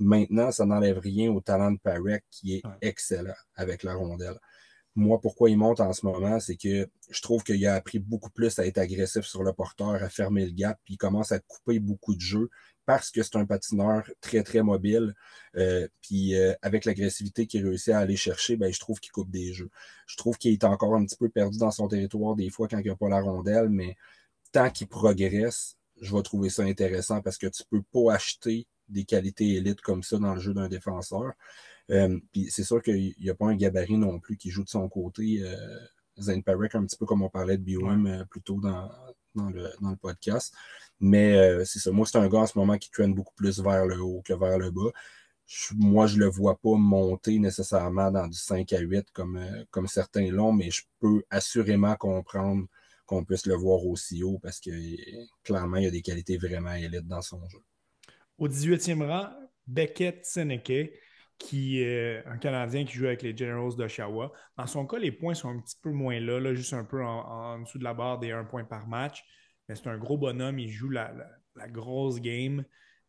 [0.00, 4.38] Maintenant, ça n'enlève rien au talent de Parek, qui est excellent avec la rondelle.
[4.94, 8.30] Moi, pourquoi il monte en ce moment, c'est que je trouve qu'il a appris beaucoup
[8.30, 11.38] plus à être agressif sur le porteur, à fermer le gap, puis il commence à
[11.40, 12.50] couper beaucoup de jeux
[12.84, 15.14] parce que c'est un patineur très, très mobile.
[15.56, 19.30] Euh, puis euh, avec l'agressivité qu'il réussit à aller chercher, ben, je trouve qu'il coupe
[19.30, 19.70] des jeux.
[20.06, 22.78] Je trouve qu'il est encore un petit peu perdu dans son territoire des fois quand
[22.78, 23.96] il n'y a pas la rondelle, mais
[24.52, 28.66] tant qu'il progresse, je vais trouver ça intéressant parce que tu ne peux pas acheter
[28.88, 31.32] des qualités élites comme ça dans le jeu d'un défenseur.
[31.92, 34.68] Euh, puis c'est sûr qu'il n'y a pas un gabarit non plus qui joue de
[34.68, 35.42] son côté.
[36.18, 38.90] Zane Parek, un petit peu comme on parlait de BOM plus tôt dans,
[39.34, 40.54] dans, le, dans le podcast.
[41.00, 41.90] Mais euh, c'est ça.
[41.90, 44.32] Moi, c'est un gars en ce moment qui traîne beaucoup plus vers le haut que
[44.32, 44.90] vers le bas.
[45.76, 49.64] moi, je ne le vois pas monter nécessairement dans du 5 à 8 comme, euh,
[49.70, 52.66] comme certains l'ont, mais je peux assurément comprendre
[53.06, 54.70] qu'on puisse le voir aussi haut parce que
[55.42, 57.58] clairement, il y a des qualités vraiment élites dans son jeu.
[58.38, 59.28] Au 18e rang,
[59.66, 60.92] Beckett Seneke,
[61.42, 64.32] qui est un Canadien qui joue avec les Generals d'Oshawa.
[64.56, 67.02] Dans son cas, les points sont un petit peu moins là, là juste un peu
[67.02, 69.24] en, dessous de la barre des 1 point par match
[69.74, 71.12] c'est un gros bonhomme, il joue la,
[71.68, 72.64] grosse game.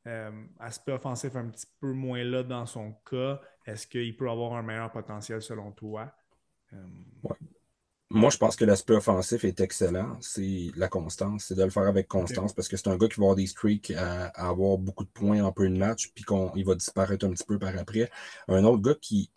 [0.05, 3.39] Euh, aspect offensif un petit peu moins là dans son cas.
[3.65, 6.13] Est-ce qu'il peut avoir un meilleur potentiel selon toi?
[6.73, 6.85] Euh,
[8.13, 10.15] Moi, je pense que l'aspect offensif est excellent.
[10.21, 11.45] C'est la constance.
[11.45, 13.47] C'est de le faire avec constance parce que c'est un gars qui va avoir des
[13.47, 17.31] streaks à, avoir beaucoup de points en peu de match, puis qu'il va disparaître un
[17.31, 18.11] petit peu par après.
[18.47, 19.31] Un autre gars qui,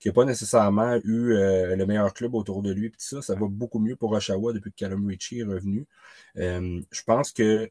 [0.00, 2.90] qui n'a pas nécessairement eu euh, le meilleur club autour de lui.
[2.90, 5.86] Puis ça, ça va beaucoup mieux pour Oshawa depuis que Callum Ritchie est revenu.
[6.38, 7.70] Euh, je pense que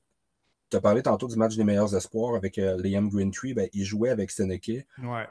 [0.70, 3.54] tu as parlé tantôt du match des meilleurs espoirs avec euh, Liam Greentree.
[3.54, 4.82] Ben, il jouait avec Seneca.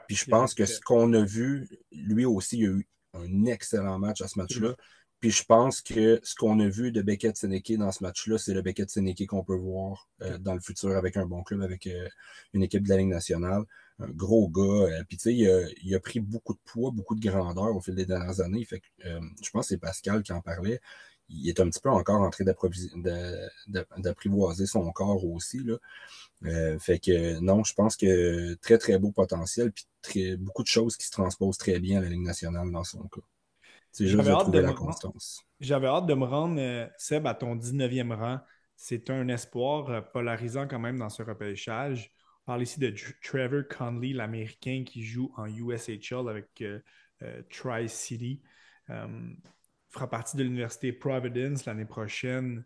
[0.07, 3.97] puis je pense que ce qu'on a vu, lui aussi, il a eu un excellent
[3.97, 4.75] match à ce match-là.
[5.19, 8.53] Puis je pense que ce qu'on a vu de Beckett Seneke dans ce match-là, c'est
[8.53, 10.09] le Beckett Seneke qu'on peut voir
[10.39, 11.89] dans le futur avec un bon club, avec
[12.53, 13.63] une équipe de la Ligue nationale
[13.99, 14.61] un gros gars.
[14.61, 17.95] Euh, puis, tu sais, il, a, pris beaucoup de poids, beaucoup de grandeur au fil
[17.95, 18.63] des dernières années.
[18.65, 20.79] Fait que, euh, je pense que c'est Pascal qui en parlait.
[21.29, 22.45] Il est un petit peu encore en train
[23.97, 25.59] d'apprivoiser son corps aussi.
[25.59, 25.77] Là.
[26.45, 30.67] Euh, fait que non, je pense que très, très beau potentiel, puis très, beaucoup de
[30.67, 33.21] choses qui se transposent très bien à la Ligue nationale dans son cas.
[33.97, 35.43] C'est juste de trouver la constance.
[35.59, 38.39] J'avais hâte de me rendre, Seb, à ton 19e rang.
[38.75, 42.11] C'est un espoir polarisant quand même dans ce repêchage
[42.47, 46.79] parle ici de Trevor Conley, l'Américain qui joue en USHL avec euh,
[47.21, 48.41] euh, Tri-City.
[48.89, 49.33] Euh,
[49.89, 52.65] fera partie de l'Université Providence l'année prochaine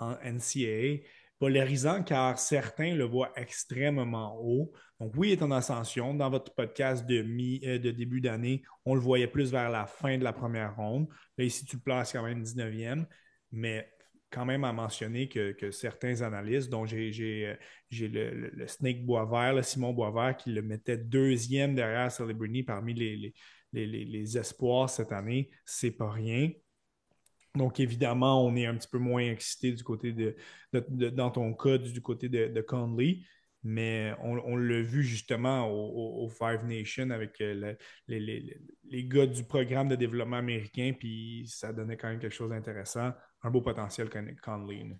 [0.00, 1.04] en NCAA.
[1.44, 4.72] Polarisant car certains le voient extrêmement haut.
[4.98, 6.14] Donc oui, il est en ascension.
[6.14, 10.24] Dans votre podcast de, de début d'année, on le voyait plus vers la fin de
[10.24, 11.06] la première ronde.
[11.36, 13.04] Là, ici, tu le places quand même 19e.
[13.52, 13.86] Mais
[14.30, 17.58] quand même à mentionner que, certains analystes, dont j'ai
[17.92, 23.34] euh, le, Snake Boisvert, le Simon Boisvert, qui le mettait deuxième derrière Celebrity parmi les,
[23.74, 26.48] les, espoirs cette année, c'est pas rien.
[27.54, 30.34] Donc, évidemment, on est un petit peu moins excité du côté de,
[31.10, 33.20] dans ton cas, du côté de, Conley,
[33.62, 37.74] mais on, l'a vu justement au, Five Nations avec euh,
[38.08, 43.12] les, gars du programme de développement américain, puis ça donnait quand même quelque chose d'intéressant
[43.42, 44.10] un beau potentiel
[44.42, 44.96] Conley.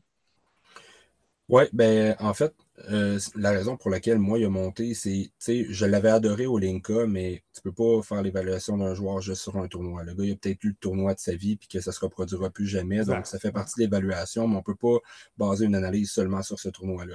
[1.48, 2.55] Oui, ben en fait,
[2.90, 6.46] euh, la raison pour laquelle moi il a monté, c'est, tu sais, je l'avais adoré
[6.46, 10.02] au Linka, mais tu peux pas faire l'évaluation d'un joueur juste sur un tournoi.
[10.02, 12.00] Le gars, il a peut-être eu le tournoi de sa vie puis que ça se
[12.00, 13.04] reproduira plus jamais.
[13.04, 14.98] Donc, ça fait partie de l'évaluation, mais on peut pas
[15.38, 17.14] baser une analyse seulement sur ce tournoi-là.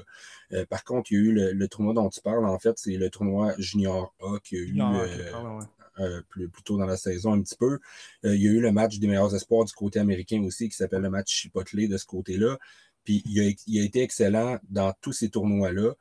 [0.53, 2.95] Euh, par contre, il y a eu le, tournoi dont tu parles, en fait, c'est
[2.95, 4.79] le tournoi Junior A qui a eu
[5.99, 7.79] euh, plus, plus, tôt dans la saison un petit peu.
[8.23, 11.01] il y a eu le match des meilleurs espoirs du côté américain aussi, qui s'appelle
[11.01, 12.57] le match Chipotle de ce côté-là.
[13.09, 15.95] Puis il a, été excellent dans tous ces tournois-là.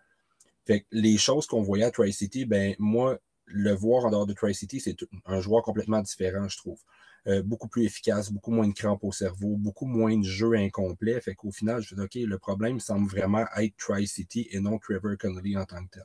[0.66, 4.34] Fait que les choses qu'on voyait à Tri-City, ben moi, le voir en dehors de
[4.34, 4.94] Tri-City, c'est
[5.24, 6.78] un joueur complètement différent, je trouve.
[7.26, 11.18] Euh, beaucoup plus efficace, beaucoup moins de crampes au cerveau, beaucoup moins de jeux incomplets.
[11.22, 15.16] Fait qu'au final, je dis, OK, le problème semble vraiment être Tri-City et non Trevor
[15.18, 16.04] Connolly en tant que tel.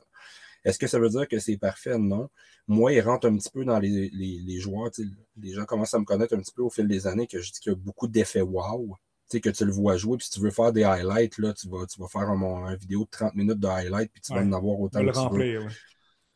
[0.64, 1.98] Est-ce que ça veut dire que c'est parfait?
[1.98, 2.30] Non.
[2.66, 4.90] Moi, il rentre un petit peu dans les, les, les joueurs.
[5.36, 7.52] Les gens commencent à me connaître un petit peu au fil des années que je
[7.52, 8.96] dis qu'il y a beaucoup d'effets wow
[9.30, 11.86] que tu le vois jouer, puis si tu veux faire des highlights, là, tu vas,
[11.86, 14.78] tu vas faire un, vidéo de 30 minutes de highlights, puis tu vas en avoir
[14.80, 15.66] autant que tu veux.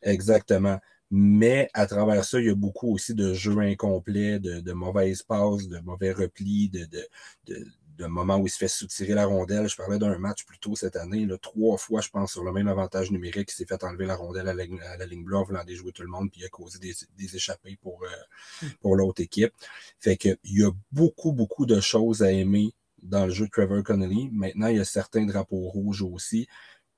[0.03, 0.79] Exactement.
[1.11, 5.23] Mais à travers ça, il y a beaucoup aussi de jeux incomplets, de, de mauvaises
[5.23, 6.87] passes, de mauvais replis, de,
[7.47, 7.65] de,
[7.99, 9.69] de moment où il se fait soutirer la rondelle.
[9.69, 12.53] Je parlais d'un match plus tôt cette année, là, trois fois, je pense, sur le
[12.53, 15.37] même avantage numérique, il s'est fait enlever la rondelle à la, à la ligne bleue
[15.37, 18.67] en voulant déjouer tout le monde, puis il a causé des, des échappées pour, euh,
[18.81, 19.53] pour l'autre équipe.
[19.99, 22.73] Fait que il y a beaucoup, beaucoup de choses à aimer
[23.03, 24.31] dans le jeu de Trevor Connolly.
[24.33, 26.49] Maintenant, il y a certains drapeaux rouges aussi,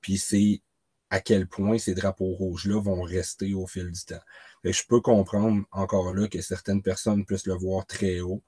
[0.01, 0.61] puis c'est
[1.09, 4.21] à quel point ces drapeaux rouges-là vont rester au fil du temps.
[4.63, 8.41] Et je peux comprendre encore là que certaines personnes puissent le voir très haut,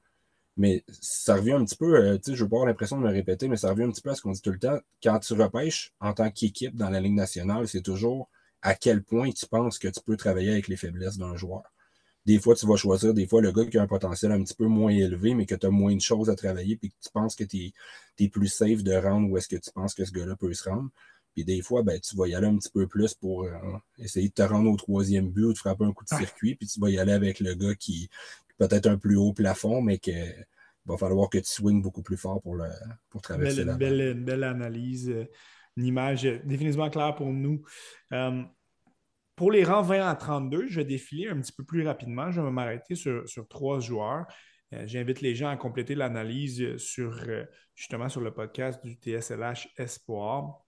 [0.58, 3.12] mais ça revient un petit peu, euh, tu sais, je pas avoir l'impression de me
[3.12, 4.80] répéter, mais ça revient un petit peu à ce qu'on dit tout le temps.
[5.02, 8.30] Quand tu repêches en tant qu'équipe dans la Ligue nationale, c'est toujours
[8.62, 11.64] à quel point tu penses que tu peux travailler avec les faiblesses d'un joueur.
[12.26, 14.56] Des fois, tu vas choisir des fois le gars qui a un potentiel un petit
[14.56, 17.10] peu moins élevé, mais que tu as moins de choses à travailler, puis que tu
[17.12, 17.74] penses que tu
[18.20, 20.70] es, plus safe de rendre où est-ce que tu penses que ce gars-là peut se
[20.70, 20.90] rendre.
[21.34, 23.52] Puis des fois, ben, tu vas y aller un petit peu plus pour euh,
[23.98, 26.68] essayer de te rendre au troisième but ou de frapper un coup de circuit, puis
[26.68, 28.10] tu vas y aller avec le gars qui
[28.58, 30.12] peut-être un plus haut plafond, mais que
[30.86, 32.70] va falloir que tu swings beaucoup plus fort pour, le,
[33.10, 35.26] pour traverser la belle, belle, analyse, euh,
[35.78, 37.64] une image définitivement claire pour nous.
[38.12, 38.44] Euh,
[39.36, 42.32] pour les rangs 20 à 32, je vais défiler un petit peu plus rapidement.
[42.32, 44.26] Je vais m'arrêter sur, trois joueurs.
[44.74, 47.20] Euh, j'invite les gens à compléter l'analyse sur
[47.76, 50.64] justement sur le podcast du TSLH Espoir.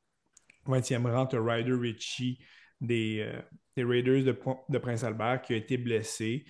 [0.67, 2.39] 20e rang, tu Ryder Ritchie
[2.81, 3.31] des,
[3.77, 6.45] Raiders de, Prince Albert qui a été blessé.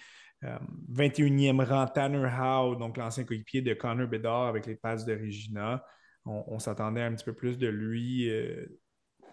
[0.92, 5.14] 21e euh, rang, Tanner Howe, donc l'ancien coéquipier de Connor Bedard avec les passes de
[5.14, 5.84] Regina.
[6.28, 8.66] On, s'attendait un petit peu plus de lui euh,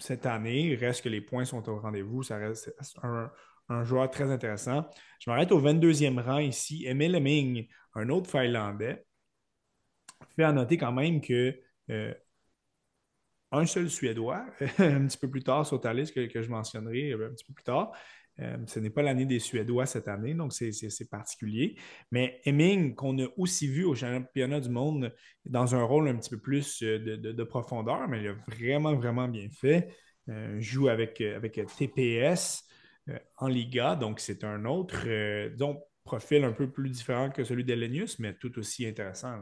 [0.03, 0.69] cette année.
[0.69, 2.23] Il reste que les points sont au rendez-vous.
[2.23, 2.73] Ça reste
[3.03, 3.31] un,
[3.85, 4.89] joueur très intéressant.
[5.19, 6.85] Je m'arrête au 22e rang ici.
[6.87, 9.05] Emil Hemming, un autre Finlandais.
[10.37, 11.59] Fait à noter quand même que
[11.91, 12.15] euh,
[13.51, 14.45] un seul Suédois,
[14.79, 17.53] un petit peu plus tard sur ta liste que, que je mentionnerai un petit peu
[17.53, 17.93] plus tard,
[18.41, 21.77] euh, ce n'est pas l'année des Suédois cette année, donc c'est particulier.
[22.11, 25.15] Mais Hemming, qu'on a aussi vu au championnat du monde
[25.45, 29.29] dans un rôle un petit peu plus euh, de, profondeur, mais il a vraiment, vraiment
[29.29, 29.95] bien fait.
[30.29, 32.65] Euh, joue avec, avec TPS
[33.39, 35.09] en Liga, donc c'est un autre
[36.05, 39.41] profil un peu plus différent que celui d'Elenius, mais tout aussi intéressant.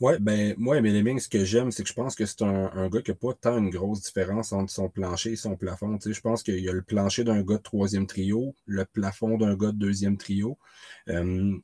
[0.00, 3.02] Ouais, ben, moi, Emile ce que j'aime, c'est que je pense que c'est un, gars
[3.02, 5.98] qui n'a pas tant une grosse différence entre son plancher et son plafond.
[5.98, 8.86] Tu sais, je pense qu'il y a le plancher d'un gars de troisième trio, le
[8.86, 10.58] plafond d'un gars de deuxième trio.
[11.08, 11.54] Euh,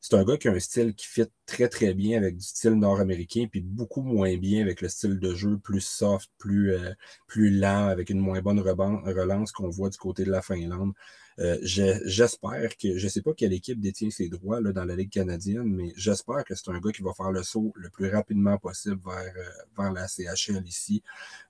[0.00, 2.74] c'est un gars qui a un style qui fit très, très bien avec du style
[2.74, 6.92] nord-américain, puis beaucoup moins bien avec le style de jeu plus soft, plus, euh,
[7.26, 10.92] plus lent, avec une moins bonne relance qu'on voit du côté de la Finlande.
[11.38, 14.96] Euh, j'espère que, je ne sais pas quelle équipe détient ses droits là, dans la
[14.96, 18.10] Ligue canadienne, mais j'espère que c'est un gars qui va faire le saut le plus
[18.10, 21.02] rapidement possible vers, euh, vers la CHL ici.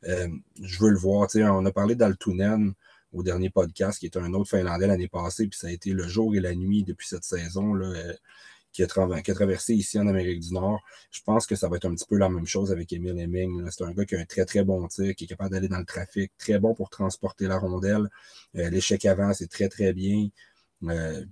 [0.05, 0.29] Euh,
[0.61, 1.29] je veux le voir.
[1.35, 2.73] On a parlé d'Altunen
[3.13, 6.07] au dernier podcast, qui est un autre Finlandais l'année passée, puis ça a été le
[6.07, 7.75] jour et la nuit depuis cette saison.
[7.75, 8.15] Là,
[8.73, 10.81] qui a, traversé ici en Amérique du Nord.
[11.11, 13.69] Je pense que ça va être un petit peu la même chose avec Emile Hemming.
[13.71, 15.79] C'est un gars qui a un très, très bon tir, qui est capable d'aller dans
[15.79, 18.09] le trafic, très bon pour transporter la rondelle.
[18.57, 20.29] Euh, l'échec avant, c'est très, très bien.
[20.85, 21.25] Euh,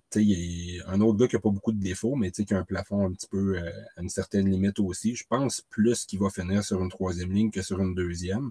[0.86, 3.12] un autre gars qui n'a pas beaucoup de défauts, mais qui a un plafond un
[3.12, 5.14] petit peu euh, à une certaine limite aussi.
[5.14, 8.50] Je pense plus qu'il va finir sur une troisième ligne que sur une deuxième.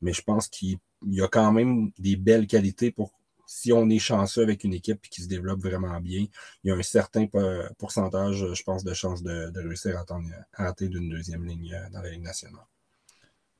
[0.00, 3.12] Mais je pense qu'il y a quand même des belles qualités pour
[3.46, 6.26] si on est chanceux avec une équipe qui se développe vraiment bien,
[6.64, 7.26] il y a un certain
[7.78, 12.10] pourcentage, je pense, de chances de, réussir à atteindre d'une deuxième ligne euh, dans la
[12.10, 12.64] Ligue nationale.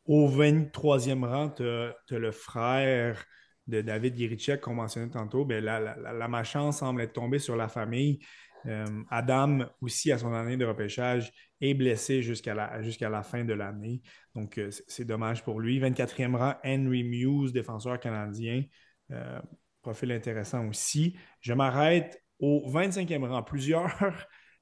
[0.05, 3.25] Au 23e rang, tu as, le frère
[3.69, 5.45] de David Giricek qu'on mentionnait tantôt.
[5.45, 8.19] Bien, la, malchance semble être tombée sur la famille.
[8.67, 14.03] Euh, Adam, aussi à son année de repêchage, est blessé jusqu'à la, fin de l'année.
[14.35, 15.79] Donc, euh, c'est dommage pour lui.
[15.81, 18.65] 24e rang, Henry Muse, défenseur canadien.
[19.13, 19.41] Euh,
[19.83, 21.17] profil intéressant aussi.
[21.41, 23.43] Je m'arrête au 25e rang.
[23.43, 23.93] Plusieurs,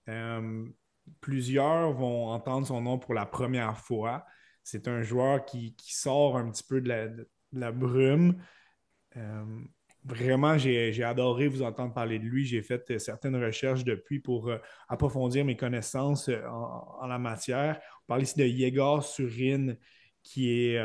[1.21, 4.25] plusieurs vont entendre son nom pour la première fois.
[4.63, 8.43] C'est un joueur qui, sort un petit peu de la, brume
[10.05, 12.45] vraiment, j'ai adoré vous entendre parler de lui.
[12.45, 14.59] J'ai fait euh, certaines recherches depuis pour euh,
[14.89, 17.81] approfondir mes connaissances euh, en, la matière.
[18.03, 19.75] On parle ici de Yegor Surin,
[20.23, 20.79] qui est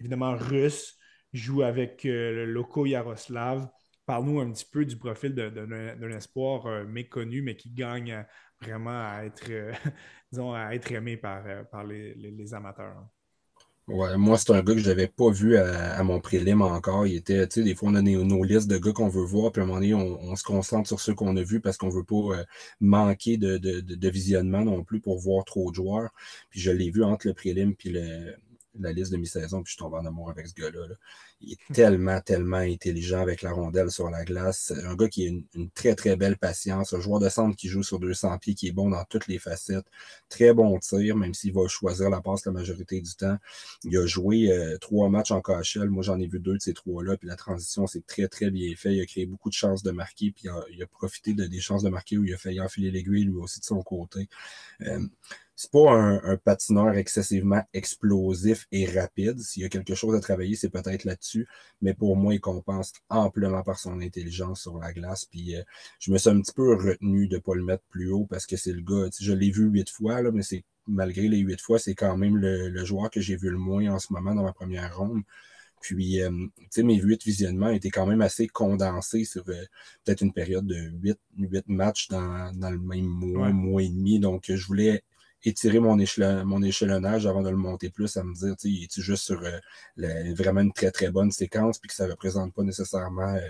[0.00, 0.98] évidemment russe,
[1.32, 3.66] joue avec le Loco Yaroslav.
[4.06, 8.24] Parle-nous un petit peu du profil d'un espoir méconnu, mais qui gagne
[8.60, 9.50] vraiment à être,
[10.32, 13.06] disons, à être aimé par, par les amateurs.
[13.88, 17.06] Ouais, moi, c'est un gars que je n'avais pas vu à, mon prélim encore.
[17.06, 19.50] Il était, tu sais, des fois, on a nos, listes de gars qu'on veut voir,
[19.50, 21.88] puis à un moment donné, on, se concentre sur ceux qu'on a vus parce qu'on
[21.88, 22.44] ne veut pas euh,
[22.80, 26.10] manquer de, de, visionnement non plus pour voir trop de joueurs.
[26.50, 28.36] Puis je l'ai vu entre le prélim puis le,
[28.78, 30.86] la liste de mi-saison, puis je tombe en amour avec ce gars-là.
[31.40, 34.72] Il est tellement, tellement intelligent avec la rondelle sur la glace.
[34.84, 36.92] Un gars qui a une, très, très belle patience.
[36.92, 39.38] Un joueur de centre qui joue sur 200 pieds, qui est bon dans toutes les
[39.38, 39.86] facettes.
[40.28, 43.36] Très bon tir, même s'il va choisir la passe la majorité du temps.
[43.84, 45.90] Il a joué euh, trois matchs en KHL.
[45.90, 47.16] Moi, j'en ai vu deux de ces trois-là.
[47.16, 48.94] Puis la transition, c'est très, très bien fait.
[48.94, 51.82] Il a créé beaucoup de chances de marquer, puis il a, profité de, des chances
[51.82, 54.28] de marquer où il a failli enfiler l'aiguille lui aussi de son côté.
[54.82, 55.00] Euh,
[55.54, 59.38] c'est pas un, patineur excessivement explosif et rapide.
[59.40, 61.46] S'il y a quelque chose à travailler, c'est peut-être là-dessus.
[61.82, 65.26] Mais pour moi, il compense amplement par son intelligence sur la glace.
[65.26, 65.62] Puis euh,
[66.00, 68.46] je me suis un petit peu retenu de ne pas le mettre plus haut parce
[68.46, 69.08] que c'est le gars.
[69.20, 72.36] Je l'ai vu huit fois, là, mais c'est malgré les huit fois, c'est quand même
[72.36, 75.22] le, joueur que j'ai vu le moins en ce moment dans ma première ronde.
[75.80, 79.64] Puis, euh, tu sais, mes huit visionnements étaient quand même assez condensés sur euh,
[80.04, 84.20] peut-être une période de huit, huit matchs dans, dans le même mois, mois et demi.
[84.20, 85.02] Donc, je voulais
[85.44, 85.96] étirer mon,
[86.44, 89.42] mon échelonnage avant de le monter plus, à me dire, tu sais, est juste sur
[89.42, 93.40] euh, vraiment une très, très bonne séquence, puis que ça ne représente pas nécessairement euh,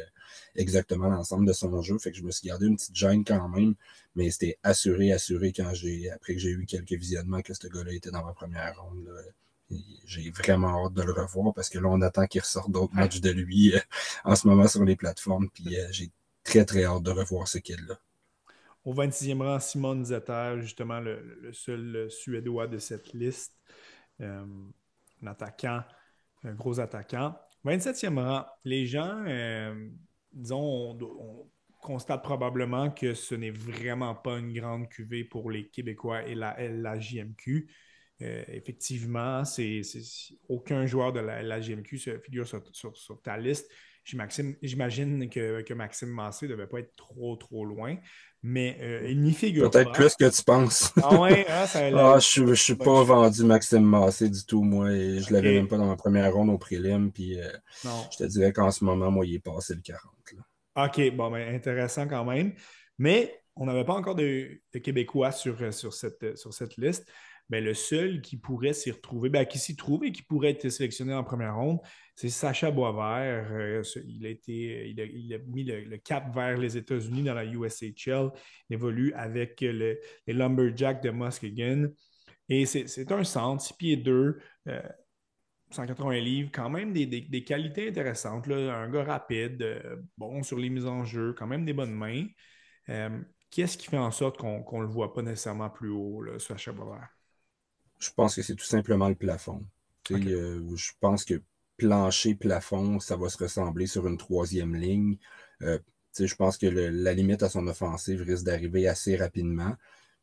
[0.55, 1.99] exactement l'ensemble de son jeu.
[1.99, 3.75] Fait que je me suis gardé une petite gêne quand même,
[4.15, 7.93] mais c'était assuré, assuré quand j'ai, après que j'ai eu quelques visionnements que ce gars-là
[7.93, 9.09] était dans ma première ronde.
[10.05, 13.21] J'ai vraiment hâte de le revoir parce que là, on attend qu'il ressorte d'autres matchs
[13.21, 13.81] de lui euh,
[14.25, 15.49] en ce moment sur les plateformes.
[15.51, 16.11] Puis j'ai
[16.45, 17.99] très, très hâte de revoir ce qu'il là
[18.85, 23.57] au 26e rang, Simon Zetter, justement le, seul Suédois de cette liste.
[24.21, 24.45] Euh,
[25.23, 25.83] un attaquant,
[26.45, 27.37] un gros attaquant.
[27.65, 29.89] 27e rang, les gens, euh,
[30.33, 31.49] disons, on,
[31.83, 36.57] constate probablement que ce n'est vraiment pas une grande cuvée pour les Québécois et la,
[36.69, 37.69] la JMQ.
[38.23, 39.83] Euh, effectivement, c'est,
[40.49, 43.69] aucun joueur de la, la JMQ se figure sur, ta liste.
[44.05, 47.97] J'imagine que, que, Maxime Massé ne devait pas être trop, trop loin
[48.43, 50.93] mais euh, il n'y figure Peut-être plus que tu penses.
[51.01, 54.91] Ah ouais, hein, ça ah, je ne suis pas vendu Maxime Massé du tout, moi.
[54.91, 57.13] Et je ne l'avais même pas dans ma première ronde au prélim.
[57.13, 57.49] Puis euh,
[57.85, 60.03] je te dirais qu'en ce moment, moi, il est passé le 40.
[60.75, 62.53] OK, bon, ben, intéressant quand même.
[62.99, 67.09] Mais on n'avait pas encore de, Québécois sur, sur, cette, sur cette liste.
[67.51, 71.13] Le seul qui pourrait s'y retrouver, ben, qui s'y trouve et qui pourrait être sélectionné
[71.13, 71.81] en première ronde,
[72.15, 73.53] c'est Sacha Boisvert.
[73.53, 78.31] Euh, il, a été, il, a, mis le, cap vers les États-Unis dans la USHL.
[78.71, 81.93] Il évolue avec les Lumberjacks de Muskegon.
[82.49, 84.39] Et c'est un centre, 6 pieds 2,
[85.73, 88.49] 180 livres, quand même des, qualités intéressantes.
[88.49, 92.27] Un gars rapide, euh, bon sur les mises en jeu, quand même des bonnes mains.
[92.89, 93.21] Euh,
[93.51, 97.09] qu'est-ce qui fait en sorte qu'on ne le voit pas nécessairement plus haut, Sacha Boisvert?
[98.03, 99.65] Je pense que c'est tout simplement le plafond.
[100.11, 101.41] je pense que
[101.77, 105.19] plancher, plafond, ça va se ressembler sur une troisième ligne.
[105.63, 105.79] Euh,
[106.19, 109.77] je pense que la limite à son offensive risque d'arriver assez rapidement.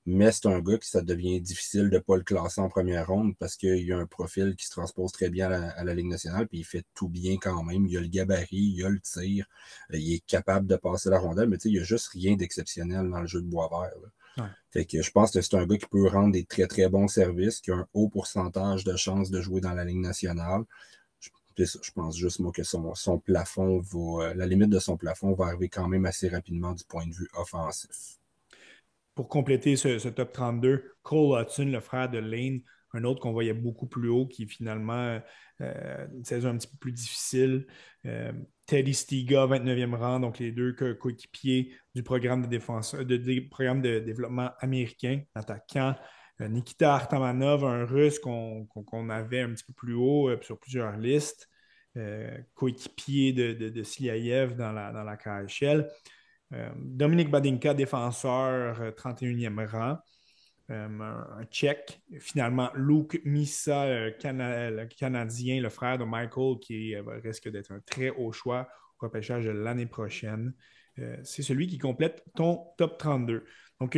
[0.06, 3.08] Mais c'est un gars qui ça devient difficile de ne pas le classer en première
[3.08, 6.48] ronde parce qu'il a un profil qui se transpose très bien à la, Ligue nationale,
[6.48, 7.86] puis il fait tout bien quand même.
[7.86, 9.46] Il a le gabarit, il a le tir,
[9.94, 13.10] euh, il est capable de passer la rondelle, mais il n'y a juste rien d'exceptionnel
[13.10, 13.70] dans le jeu de bois
[14.72, 17.08] Fait que je pense que c'est un gars qui peut rendre des très très bons
[17.08, 20.64] services, qui a un haut pourcentage de chances de jouer dans la Ligue nationale
[21.66, 25.46] je pense juste moi que son, plafond va, euh, la limite de son plafond va
[25.46, 28.18] arriver quand même assez rapidement du point de vue offensif.
[29.16, 32.62] Pour compléter ce, top 32, Cole Hudson, le frère de Lane,
[32.94, 35.20] un autre qu'on voyait beaucoup plus haut, qui finalement
[35.62, 37.68] euh, une saison un petit peu plus difficile.
[38.06, 38.32] Euh,
[38.70, 42.96] Teddy Stiga, 29e rang, donc les deux coéquipiers du programme de défense,
[43.50, 45.96] programme de développement américain, attaquant.
[46.40, 50.96] Euh, Nikita Artamanov, un russe qu'on avait un petit peu plus haut euh, sur plusieurs
[50.98, 51.50] listes,
[51.98, 55.90] euh, coéquipier de, de, dans la, dans la KHL.
[56.76, 59.98] Dominique Badinka, défenseur, 31e rang.
[60.70, 62.02] Un Tchèque.
[62.20, 68.32] Finalement, Luke Missa, le Canadien, le frère de Michael, qui risque d'être un très haut
[68.32, 68.68] choix
[69.00, 70.54] au repêchage de l'année prochaine.
[71.24, 73.46] c'est celui qui complète ton top 32.
[73.80, 73.98] Donc,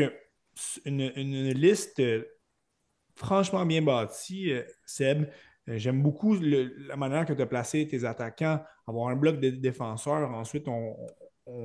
[0.86, 2.02] une, liste
[3.16, 4.54] franchement bien bâtie,
[4.86, 5.28] Seb.
[5.70, 9.50] Euh, j'aime beaucoup la manière que tu as placé tes attaquants, avoir un bloc de
[9.50, 10.30] défenseurs.
[10.32, 10.96] Ensuite, on,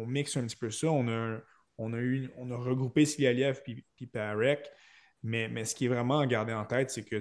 [0.07, 0.89] mixe un petit peu ça.
[0.89, 1.39] On a,
[1.79, 1.99] on a,
[2.37, 4.69] on a regroupé Silialiev et Parek.
[5.23, 7.21] Mais, mais ce qui est vraiment à garder en tête, c'est que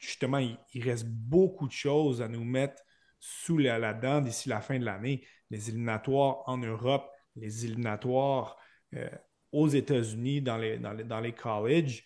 [0.00, 2.82] justement, il, reste beaucoup de choses à nous mettre
[3.20, 5.26] sous la, dent d'ici la fin de l'année.
[5.50, 8.56] Les éliminatoires en Europe, les éliminatoires
[8.94, 9.08] euh,
[9.52, 12.04] aux États-Unis dans les, dans, les, dans les colleges,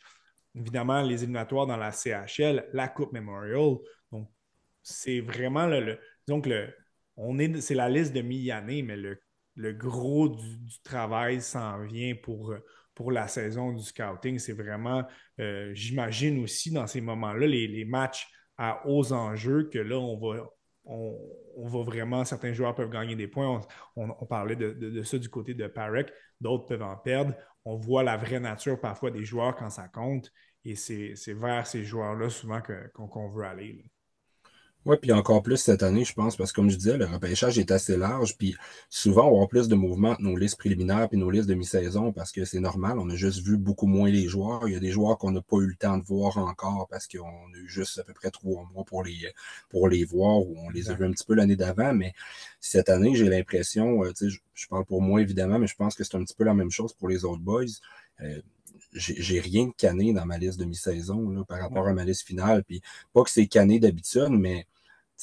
[0.55, 3.79] évidemment les éliminatoires dans la CHL, la Coupe Memorial
[4.89, 6.75] c'est vraiment le, donc le,
[7.17, 9.21] on est, c'est la liste de mi-année, mais le,
[9.73, 12.55] gros du, travail s'en vient pour,
[12.99, 14.41] pour la saison du scouting.
[14.41, 15.05] C'est vraiment,
[15.39, 20.51] euh, j'imagine aussi dans ces moments-là, les, matchs à hauts enjeux que là, on va,
[20.85, 23.61] on, va vraiment, certains joueurs peuvent gagner des points.
[23.95, 27.35] On, parlait de, ça du côté de Parek, d'autres peuvent en perdre.
[27.65, 30.33] On voit la vraie nature parfois des joueurs quand ça compte.
[30.65, 32.61] Et c'est, vers ces joueurs-là souvent
[32.95, 33.89] qu'on, veut aller.
[34.85, 37.59] Oui, puis encore plus cette année, je pense, parce que comme je disais, le repêchage
[37.59, 38.57] est assez large, puis
[38.89, 41.55] souvent, on va avoir plus de mouvements entre nos listes préliminaires et nos listes de
[41.55, 44.67] mi-saison, parce que c'est normal, on a juste vu beaucoup moins les joueurs.
[44.67, 47.07] Il y a des joueurs qu'on n'a pas eu le temps de voir encore parce
[47.07, 49.31] qu'on a eu juste à peu près trois mois pour les,
[49.69, 52.15] pour les voir, ou on les a vus un petit peu l'année d'avant, mais
[52.61, 55.95] cette année, j'ai l'impression, euh, tu sais, je, parle pour moi évidemment, mais je pense
[55.97, 57.65] que c'est un petit peu la même chose pour les autres boys.
[58.23, 58.41] Euh,
[58.93, 62.65] j'ai rien de cané dans ma liste de mi-saison par rapport à ma liste finale.
[62.65, 62.81] Puis
[63.13, 64.67] pas que c'est cané d'habitude, mais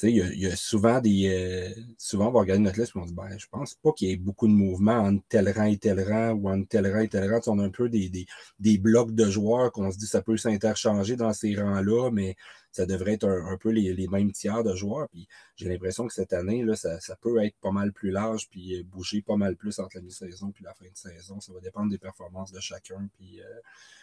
[0.02, 1.28] il y, a souvent des.
[1.28, 3.92] Euh, souvent, on va regarder notre liste et on se dit ben, je pense pas
[3.92, 6.86] qu'il y ait beaucoup de mouvements entre tel rang et tel rang ou entre tel
[6.92, 7.40] rang et tel rang.
[7.46, 8.26] on a un peu des, des,
[8.60, 12.36] des blocs de joueurs qu'on se dit ça peut s'interchanger dans ces rangs-là, mais
[12.76, 15.08] ça devrait être un, peu les, mêmes tiers de joueurs.
[15.08, 15.26] Puis
[15.56, 18.82] j'ai l'impression que cette année, là, ça, peut être pas mal plus large, puis euh,
[18.84, 21.40] bouger pas mal plus entre la mi-saison puis la fin de saison.
[21.40, 23.44] Ça va dépendre des performances de chacun, puis euh,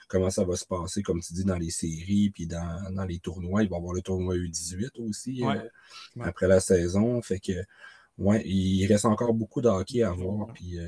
[0.07, 3.61] comment ça va se passer, comme tu dis, dans les séries, puis dans, les tournois.
[3.61, 5.69] Il va y avoir le tournoi U18 aussi euh,
[6.21, 7.21] après la saison.
[7.21, 7.53] Fait que
[8.17, 10.79] ouais, il reste encore beaucoup de hockey à voir, puis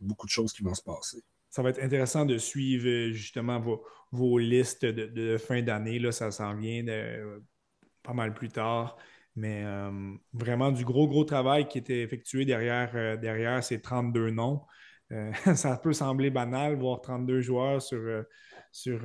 [0.00, 1.22] beaucoup de choses qui vont se passer
[1.52, 3.60] ça va être intéressant de suivre euh, justement
[4.10, 5.98] vos, listes de, fin d'année.
[5.98, 7.40] Là, ça s'en vient euh,
[8.02, 8.96] pas mal plus tard.
[9.36, 14.62] Mais euh, vraiment du gros, gros travail qui était effectué derrière, derrière ces 32 noms.
[15.54, 18.24] ça peut sembler banal, voir 32 joueurs sur,
[18.70, 19.02] sur,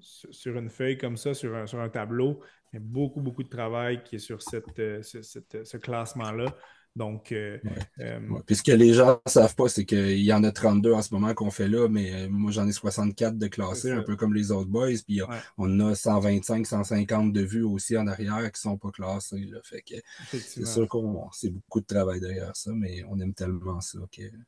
[0.00, 2.40] sur une feuille comme ça, sur un, sur un tableau.
[2.72, 6.46] Mais beaucoup, beaucoup de travail qui est sur cette, ce classement-là.
[6.96, 7.58] Donc, euh,
[7.98, 10.92] euh, Puis ce que les gens ne savent pas, c'est qu'il y en a 32
[10.92, 14.02] en ce moment qu'on fait là, mais euh, moi j'en ai 64 de classés, un
[14.02, 14.92] peu comme les autres boys.
[15.04, 15.20] Puis
[15.58, 19.44] on a 125, 150 de vues aussi en arrière qui ne sont pas classés.
[19.64, 19.96] Fait que
[20.30, 23.98] c'est sûr qu'on c'est beaucoup de travail derrière ça, mais on aime tellement ça.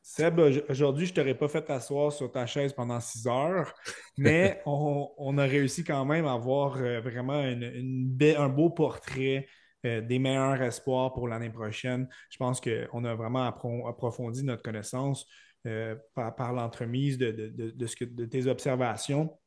[0.01, 3.73] Seb, aujourd'hui, je ne t'aurais pas fait t'asseoir sur ta chaise pendant 6 heures,
[4.17, 9.47] mais on, a réussi quand même à avoir vraiment un beau portrait
[9.85, 12.09] euh, des meilleurs espoirs pour l'année prochaine.
[12.31, 15.27] Je pense qu'on a vraiment approfondi notre connaissance
[15.67, 19.37] euh, par, l'entremise de, tes observations,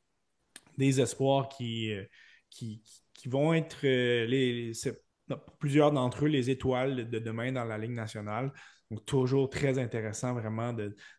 [0.79, 2.05] des espoirs qui, euh,
[3.27, 3.81] vont être
[5.59, 8.53] plusieurs d'entre eux les étoiles de demain dans la Ligue nationale.
[8.91, 10.75] Donc, toujours très intéressant vraiment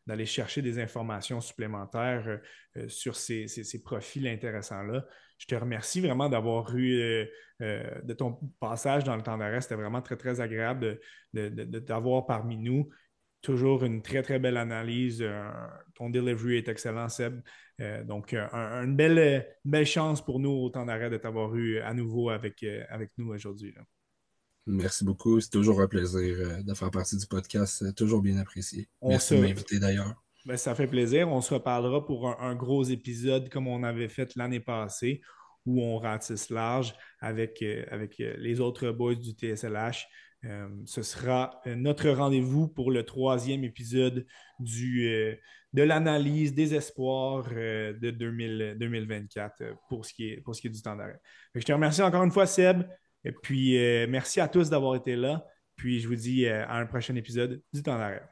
[0.07, 2.39] d'aller chercher des informations supplémentaires
[2.88, 5.05] sur ces profils intéressants-là
[5.41, 7.26] je te remercie vraiment d'avoir eu, euh,
[7.61, 9.59] euh, de ton passage dans le temps d'arrêt.
[9.59, 10.99] C'était vraiment très, très agréable
[11.34, 12.89] de, t'avoir parmi nous.
[13.41, 15.26] Toujours une très, très belle analyse.
[15.95, 17.41] ton delivery est excellent, Seb.
[17.80, 21.95] Euh, donc, une, belle, belle chance pour nous au temps d'arrêt de t'avoir eu à
[21.95, 23.73] nouveau avec, avec nous aujourd'hui.
[24.68, 25.39] Merci beaucoup.
[25.39, 27.95] C'est toujours un plaisir de faire partie du podcast.
[27.95, 28.88] Toujours bien apprécié.
[29.01, 30.22] Merci de m'inviter d'ailleurs.
[30.45, 31.30] Ben, ça fait plaisir.
[31.30, 35.22] On se reparlera pour un, gros épisode comme on avait fait l'année passée,
[35.65, 40.07] où on ratisse large avec, euh, avec euh, les autres boys du TSLH.
[40.43, 44.26] Euh, ce sera notre rendez-vous pour le troisième épisode
[44.59, 45.38] du,
[45.73, 50.81] de l'analyse des espoirs de 2024 pour ce, qui est, pour ce qui est du
[50.81, 51.19] temps d'arrêt.
[51.53, 52.81] Je te remercie encore une fois, Seb.
[53.23, 53.77] Et puis,
[54.09, 55.45] merci à tous d'avoir été là.
[55.76, 58.27] Puis, je vous dis à un prochain épisode du temps d'arrêt.